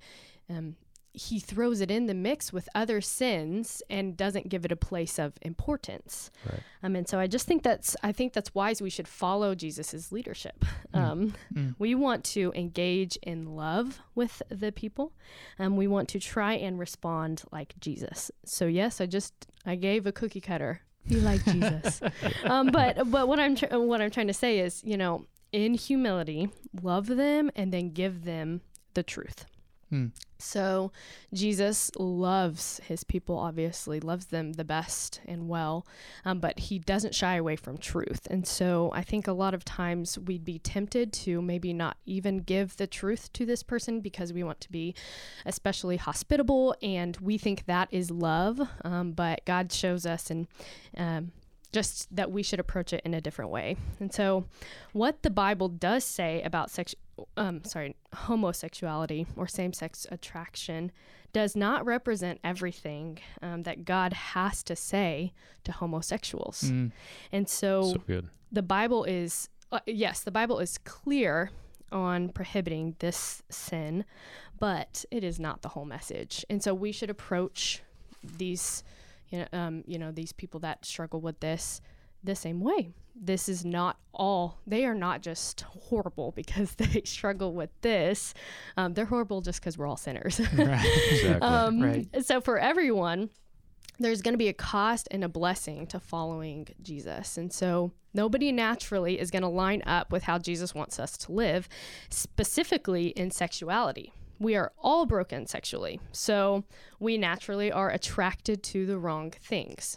[0.48, 0.76] um,
[1.16, 5.16] he throws it in the mix with other sins and doesn't give it a place
[5.18, 6.30] of importance.
[6.44, 6.60] Right.
[6.82, 8.82] Um, and so I just think that's I think that's wise.
[8.82, 10.64] We should follow Jesus's leadership.
[10.92, 11.74] Um, Mm.
[11.78, 15.12] We want to engage in love with the people.
[15.58, 18.30] and we want to try and respond like Jesus.
[18.44, 19.32] So yes, I just
[19.64, 20.80] I gave a cookie cutter.
[21.06, 22.00] Be like Jesus.
[22.44, 25.74] um, but but what I'm tr- what I'm trying to say is you know in
[25.74, 26.48] humility
[26.82, 28.62] love them and then give them
[28.94, 29.46] the truth.
[29.90, 30.06] Hmm.
[30.44, 30.92] So
[31.32, 35.86] Jesus loves his people, obviously, loves them the best and well,
[36.24, 38.26] um, but he doesn't shy away from truth.
[38.30, 42.38] And so I think a lot of times we'd be tempted to maybe not even
[42.38, 44.94] give the truth to this person because we want to be
[45.46, 48.60] especially hospitable and we think that is love.
[48.84, 50.46] Um, but God shows us and
[50.96, 51.32] um,
[51.74, 53.76] just that we should approach it in a different way.
[54.00, 54.46] And so,
[54.92, 56.94] what the Bible does say about sex,
[57.36, 60.92] um, sorry, homosexuality or same-sex attraction
[61.32, 65.32] does not represent everything um, that God has to say
[65.64, 66.62] to homosexuals.
[66.62, 66.92] Mm.
[67.32, 71.50] And so, so good the Bible is uh, yes, the Bible is clear
[71.90, 74.04] on prohibiting this sin,
[74.58, 76.44] but it is not the whole message.
[76.48, 77.82] And so we should approach
[78.22, 78.84] these
[79.34, 81.80] you know um, you know these people that struggle with this
[82.22, 82.90] the same way.
[83.14, 84.58] This is not all.
[84.66, 88.34] They are not just horrible because they struggle with this.
[88.76, 90.40] Um, they're horrible just because we're all sinners.
[90.56, 91.10] Right.
[91.10, 92.24] exactly Um, Right.
[92.24, 93.30] So for everyone,
[93.98, 97.36] there's going to be a cost and a blessing to following Jesus.
[97.36, 101.32] And so nobody naturally is going to line up with how Jesus wants us to
[101.32, 101.68] live,
[102.08, 104.12] specifically in sexuality.
[104.38, 106.00] We are all broken sexually.
[106.12, 106.64] So
[106.98, 109.96] we naturally are attracted to the wrong things.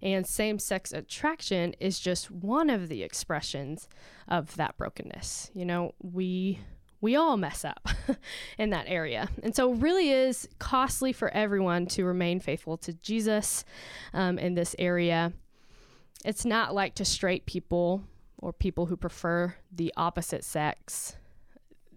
[0.00, 3.88] And same sex attraction is just one of the expressions
[4.28, 5.50] of that brokenness.
[5.54, 6.58] You know, we
[7.00, 7.88] we all mess up
[8.58, 9.28] in that area.
[9.42, 13.64] And so, really is costly for everyone to remain faithful to Jesus
[14.14, 15.32] um, in this area.
[16.24, 18.04] It's not like to straight people
[18.38, 21.16] or people who prefer the opposite sex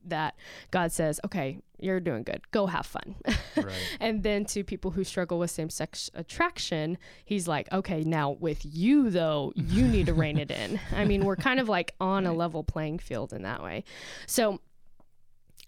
[0.09, 0.35] that
[0.71, 2.41] God says, okay, you're doing good.
[2.51, 3.15] Go have fun.
[3.55, 3.73] Right.
[4.01, 8.65] and then to people who struggle with same sex attraction, he's like, okay, now with
[8.65, 10.77] you though, you need to rein it in.
[10.93, 13.85] I mean, we're kind of like on a level playing field in that way.
[14.27, 14.59] So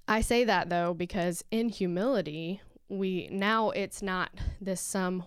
[0.06, 5.24] I say that though because in humility, we now it's not this some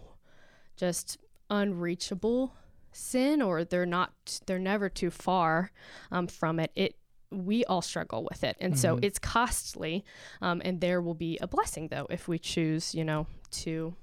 [0.77, 2.55] just unreachable
[2.93, 5.71] sin or they're not they're never too far
[6.11, 6.97] um, from it it
[7.31, 8.57] we all struggle with it.
[8.61, 9.05] And so Mhm.
[9.05, 10.05] it's costly
[10.43, 13.95] um, and there will be a blessing though if we choose you know to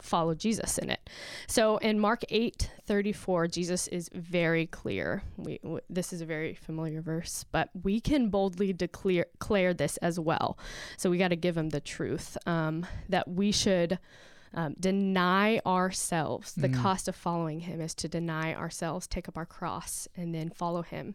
[0.00, 1.08] follow jesus in it.
[1.46, 5.22] So in mark 8 34 jesus is very clear.
[5.38, 9.96] We, w- this is a very familiar verse but we can boldly declare, declare this
[9.98, 10.58] as well.
[10.98, 13.98] So we got to give him the truth um, that we should
[14.54, 16.52] um, deny ourselves.
[16.54, 16.82] The Mhm.
[16.82, 20.82] cost of following him is to deny ourselves, take up our cross, and then follow
[20.82, 21.14] him.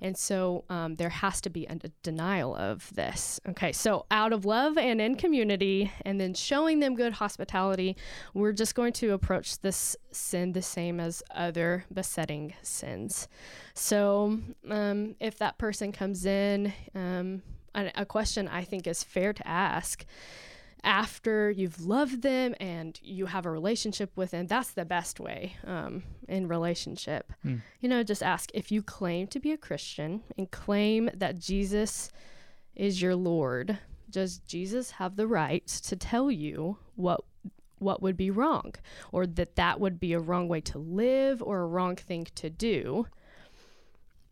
[0.00, 3.40] And so um, there has to be a, a denial of this.
[3.48, 7.96] Okay, so out of love and in community, and then showing them good hospitality,
[8.34, 13.28] we're just going to approach this sin the same as other besetting sins.
[13.74, 17.42] So um, if that person comes in, um,
[17.74, 20.06] a question I think is fair to ask
[20.86, 25.54] after you've loved them and you have a relationship with them that's the best way
[25.66, 27.56] um, in relationship Hmm.
[27.80, 32.10] you know just ask if you claim to be a christian and claim that jesus
[32.74, 33.78] is your lord
[34.08, 37.20] does jesus have the right to tell you what
[37.78, 38.72] what would be wrong
[39.12, 42.48] or that that would be a wrong way to live or a wrong thing to
[42.48, 43.06] do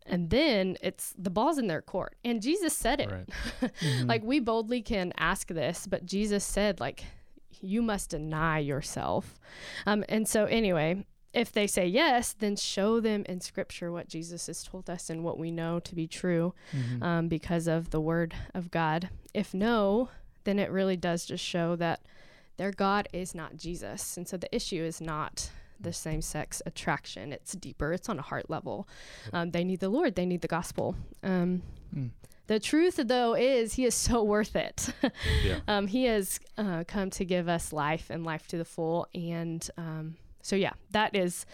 [0.06, 3.72] and then it's the ball's in their court and jesus said it Right.
[3.80, 4.08] Mhm.
[4.08, 7.04] like we boldly can ask this but jesus said like
[7.60, 9.38] you must deny yourself
[9.86, 14.46] um, and so anyway if they say yes then show them in scripture what jesus
[14.48, 17.02] has told us and what we know to be true Mhm.
[17.02, 20.10] um, because of the word of god if no
[20.44, 22.00] then it really does just show that
[22.58, 25.50] their god is not jesus and so the issue is not
[25.80, 28.88] the same sex attraction it's deeper it's on a heart level
[29.32, 31.62] um, they need the lord they need the gospel um,
[31.94, 32.10] Mm.
[32.48, 34.88] the truth, though, is he is so worth it.
[35.44, 35.60] Yeah.
[35.68, 39.64] um, he has uh, come to give us life and life to the full, and
[39.78, 41.46] um, so yeah, that is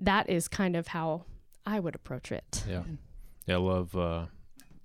[0.00, 1.24] that is kind of how
[1.64, 2.62] I would approach it.
[2.68, 2.82] Yeah.
[3.46, 4.26] Yeah, I love uh,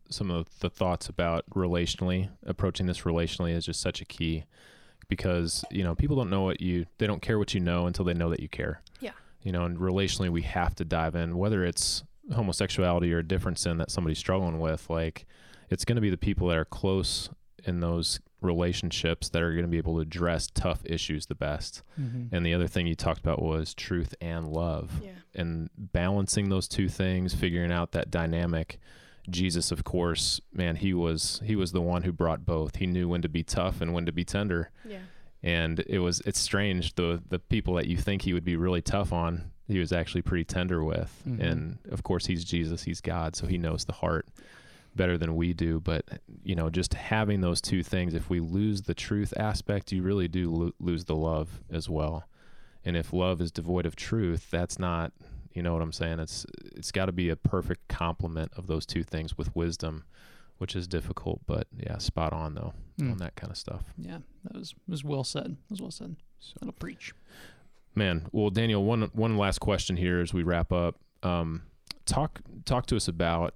[0.10, 4.46] some of the thoughts about relationally approaching this relationally is just such a key
[5.10, 8.06] because you know people don't know what you they don't care what you know until
[8.06, 8.82] they know that you care.
[9.02, 9.12] Yeah.
[9.44, 12.04] You know, and relationally we have to dive in whether it's
[12.34, 14.90] homosexuality or a different sin that somebody's struggling with.
[14.90, 15.26] Like
[15.70, 17.30] it's going to be the people that are close
[17.66, 21.82] in those relationships that are going to be able to address tough issues the best.
[22.00, 22.30] Mhm.
[22.32, 25.12] And the other thing you talked about was truth and love Yeah.
[25.36, 28.80] and balancing those two things, figuring out that dynamic.
[29.32, 32.78] Jesus, of course, man, he was he was the one who brought both.
[32.78, 34.72] He knew when to be tough and when to be tender.
[34.86, 35.00] Yeah.
[35.42, 38.82] And it was it's strange the the people that you think he would be really
[38.82, 41.22] tough on, he was actually pretty tender with.
[41.28, 41.40] Mhm.
[41.40, 44.28] And of course, he's Jesus, he's God, so he knows the heart
[44.96, 45.80] better than we do.
[45.80, 46.04] But
[46.44, 50.28] you know, just having those two things, if we lose the truth aspect, you really
[50.28, 52.26] do lo- lose the love as well.
[52.84, 55.12] And if love is devoid of truth, that's not,
[55.54, 56.20] you know what I'm saying?
[56.20, 56.46] It's
[56.76, 60.06] it's got to be a perfect complement of those two things with wisdom,
[60.58, 63.12] which is difficult, but yeah, spot on though Mm.
[63.14, 63.94] on that kind of stuff.
[63.98, 65.46] Yeah, that was was well said.
[65.56, 66.16] That was well said.
[66.40, 67.14] So, That'll preach.
[67.96, 70.96] man, well, Daniel, one one last question here as we wrap up.
[71.24, 71.64] Um,
[72.06, 73.54] talk talk to us about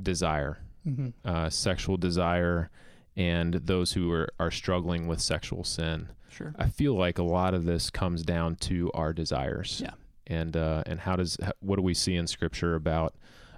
[0.00, 1.08] desire, Mm-hmm.
[1.28, 2.70] uh, sexual desire,
[3.16, 6.08] and those who are are struggling with sexual sin.
[6.30, 6.54] Sure.
[6.58, 9.80] I feel like a lot of this comes down to our desires.
[9.84, 9.90] Yeah.
[10.28, 13.14] And uh, and how does what do we see in Scripture about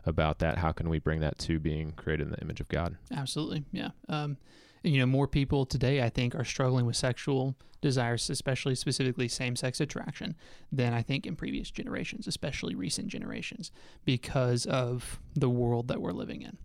[0.06, 0.58] about that?
[0.58, 2.96] How can we bring that to being created in the image of God?
[3.12, 3.64] Absolutely.
[3.72, 3.90] Yeah.
[4.08, 4.36] Um,
[4.82, 9.56] you know, more people today, I think, are struggling with sexual desires, especially specifically same
[9.56, 10.36] sex attraction,
[10.72, 13.70] than I think in previous generations, especially recent generations,
[14.04, 16.56] because of the world that we're living in.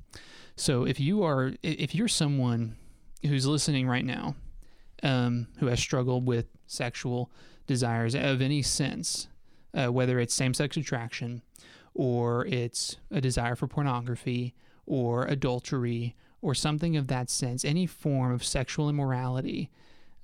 [0.56, 2.78] So if you are, if you're someone
[3.24, 4.36] who's listening right now,
[5.04, 7.32] um, who has struggled with sexual
[7.68, 9.28] desires of any sense,
[9.76, 11.42] uh, whether it's same sex attraction
[11.94, 14.54] or it's a desire for pornography
[14.86, 19.70] or adultery or something of that sense, any form of sexual immorality,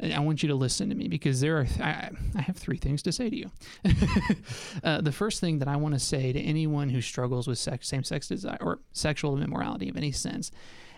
[0.02, 3.04] I want you to listen to me because there are I, I have three things
[3.04, 3.52] to say to you.
[4.84, 7.88] uh, the first thing that I want to say to anyone who struggles with sex,
[7.88, 10.52] same-sex desire or sexual immorality of any sense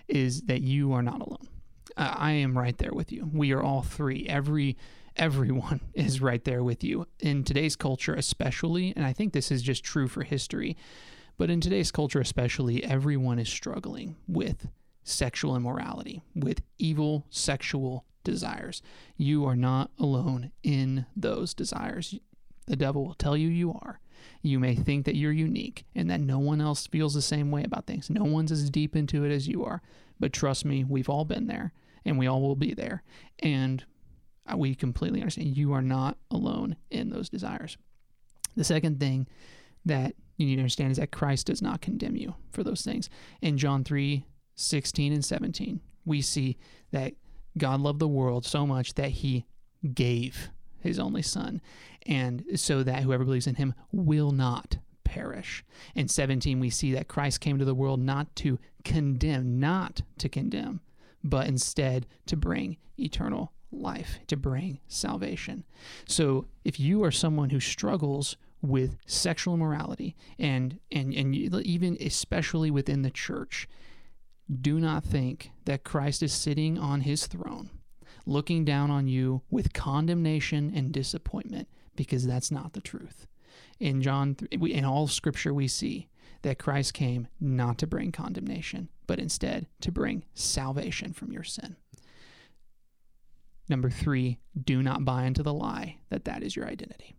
[0.07, 1.47] is that you are not alone.
[1.97, 3.29] Uh, I am right there with you.
[3.33, 4.25] We are all three.
[4.27, 4.77] Every
[5.15, 8.93] everyone is right there with you in today's culture, especially.
[8.95, 10.77] And I think this is just true for history,
[11.37, 14.67] but in today's culture, especially, everyone is struggling with
[15.03, 18.81] sexual immorality, with evil sexual desires.
[19.17, 22.15] You are not alone in those desires.
[22.67, 23.99] The devil will tell you you are.
[24.41, 27.63] You may think that you're unique and that no one else feels the same way
[27.63, 28.09] about things.
[28.09, 29.81] No one's as deep into it as you are.
[30.19, 31.73] But trust me, we've all been there
[32.05, 33.03] and we all will be there.
[33.39, 33.83] And
[34.51, 37.77] Uh, we completely understand you are not alone in those desires.
[38.55, 39.27] The second thing
[39.85, 43.09] that you need to understand is that Christ does not condemn you for those things.
[43.41, 44.25] In John 3
[44.55, 46.57] 16 and 17, we see
[46.91, 47.13] that
[47.57, 49.45] God loved the world so much that he
[49.93, 51.61] gave his only son,
[52.05, 55.63] and so that whoever believes in him will not perish.
[55.95, 60.29] In 17, we see that Christ came to the world not to condemn, not to
[60.29, 60.81] condemn,
[61.23, 65.63] but instead to bring eternal life, to bring salvation.
[66.07, 72.71] So if you are someone who struggles with sexual immorality and and and even especially
[72.71, 73.67] within the church,
[74.61, 77.69] do not think that Christ is sitting on his throne
[78.25, 83.27] looking down on you with condemnation and disappointment because that's not the truth.
[83.79, 86.09] In John in all scripture we see
[86.41, 91.75] that Christ came not to bring condemnation, but instead to bring salvation from your sin.
[93.69, 97.15] Number 3, do not buy into the lie that that is your identity.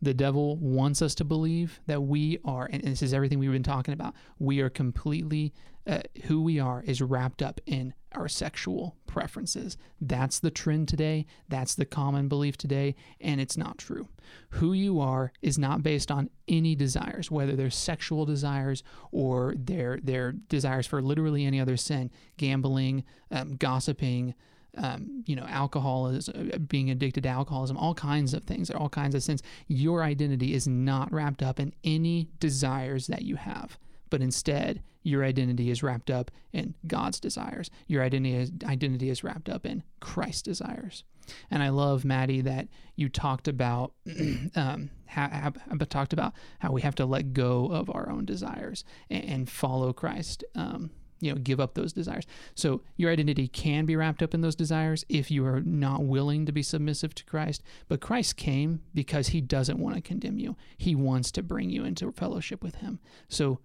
[0.00, 3.62] The devil wants us to believe that we are, and this is everything we've been
[3.62, 5.54] talking about, we are completely,
[5.86, 9.76] uh, who we are is wrapped up in our sexual preferences.
[10.00, 11.26] That's the trend today.
[11.48, 14.08] That's the common belief today, and it's not true.
[14.50, 19.98] Who you are is not based on any desires, whether they're sexual desires or their
[20.02, 24.34] their desires for literally any other sin, gambling, um, gossiping,
[24.76, 29.14] um, you know, alcoholism, uh, being addicted to alcoholism, all kinds of things, all kinds
[29.14, 29.42] of sins.
[29.68, 33.78] Your identity is not wrapped up in any desires that you have,
[34.10, 37.70] but instead, your identity is wrapped up in God's desires.
[37.86, 41.04] Your identity is, identity is wrapped up in Christ's desires.
[41.50, 43.92] And I love Maddie that you talked about,
[44.56, 48.84] um, ha, ha, talked about how we have to let go of our own desires
[49.10, 50.44] and, and follow Christ.
[50.54, 50.90] Um,
[51.20, 52.26] you know give up those desires.
[52.54, 56.46] So your identity can be wrapped up in those desires if you are not willing
[56.46, 57.62] to be submissive to christ.
[57.88, 60.56] But christ came because he doesn't want to condemn you.
[60.76, 63.00] He wants to bring you into fellowship with him.
[63.28, 63.60] So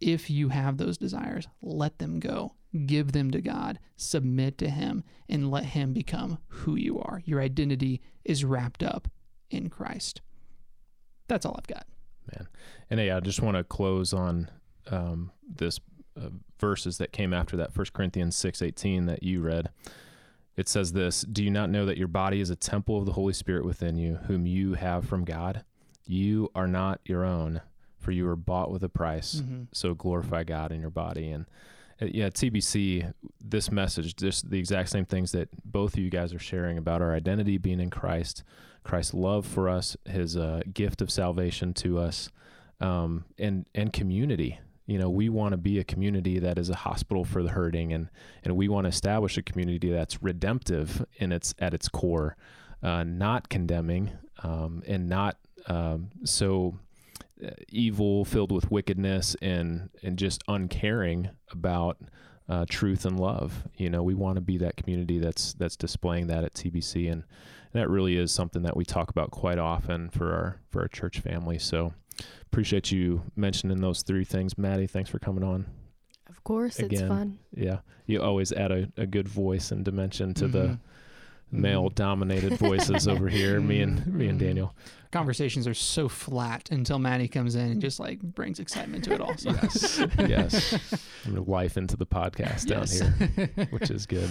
[0.00, 2.54] if you have those desires let them go.
[2.86, 3.78] Give them to god.
[3.96, 7.22] Submit to him and let him become who you are.
[7.24, 9.08] Your identity is wrapped up
[9.50, 10.20] in christ.
[11.28, 11.86] That's all i've got.
[12.32, 12.48] Man.
[12.90, 14.50] And hey i just want to close on
[14.90, 15.80] um, this
[16.16, 19.70] uh, verses that came after that 1 corinthians 6.18 that you read.
[20.56, 23.12] It says this do you not know that your body is a temple of the
[23.12, 25.64] holy spirit within you whom you have from god?
[26.06, 27.60] You are not your own
[27.98, 29.36] for you were bought with a price.
[29.36, 29.62] Mm-hmm.
[29.72, 31.30] so glorify god in your body.
[31.30, 31.46] And
[32.02, 36.34] uh, yeah tbc this message just the exact same things that both of you guys
[36.34, 38.42] are sharing about our identity being in christ
[38.82, 42.30] christ's love for us his uh, gift of salvation to us
[42.80, 46.74] um, and and community you know we want to be a community that is a
[46.74, 48.08] hospital for the hurting and
[48.42, 52.36] and we want to establish a community that's redemptive in its at its core
[52.82, 54.12] uh, not condemning
[54.42, 56.78] um, and not um, so
[57.44, 61.98] uh, evil filled with wickedness and and just uncaring about
[62.48, 63.66] uh, truth and love.
[63.76, 67.24] You know we want to be that community that's that's displaying that at TBC and,
[67.72, 70.88] and that really is something that we talk about quite often for our for our
[70.88, 71.58] church family.
[71.58, 71.94] So
[72.46, 74.56] appreciate you mentioning those three things.
[74.58, 75.66] Maddie, thanks for coming on.
[76.28, 77.38] Of course, Again, it's fun.
[77.54, 77.78] Yeah.
[78.06, 80.52] You always add a, a good voice and dimension to mm-hmm.
[80.52, 80.78] the
[81.50, 84.74] male dominated voices over here, me and me and Daniel.
[85.12, 89.20] Conversations are so flat until Maddie comes in and just like brings excitement to it
[89.20, 89.34] all.
[89.38, 90.00] yes.
[90.18, 90.78] yes.
[91.26, 92.98] life into the podcast yes.
[92.98, 94.30] down here, which is good.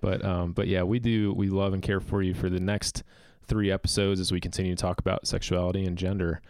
[0.00, 3.02] But um but yeah, we do we love and care for you for the next
[3.44, 6.40] three episodes as we continue to talk about sexuality and gender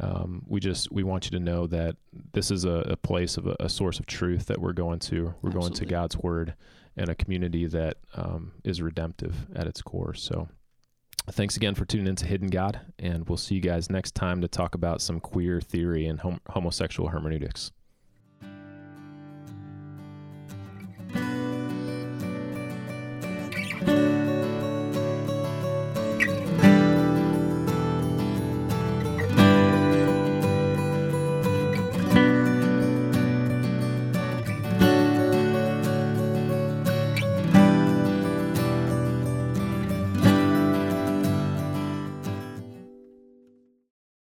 [0.00, 1.96] um, we just we want you to know that
[2.32, 5.34] this is a, a place of a, a, source of truth that we're going to.
[5.42, 5.60] We're Absolutely.
[5.60, 6.54] going to God's word
[6.96, 10.14] and a community that um, is redemptive at its core.
[10.14, 10.48] So,
[11.30, 14.48] thanks again for tuning into Hidden God, and we'll see you guys next time to
[14.48, 17.70] talk about some queer theory and hom- homosexual hermeneutics.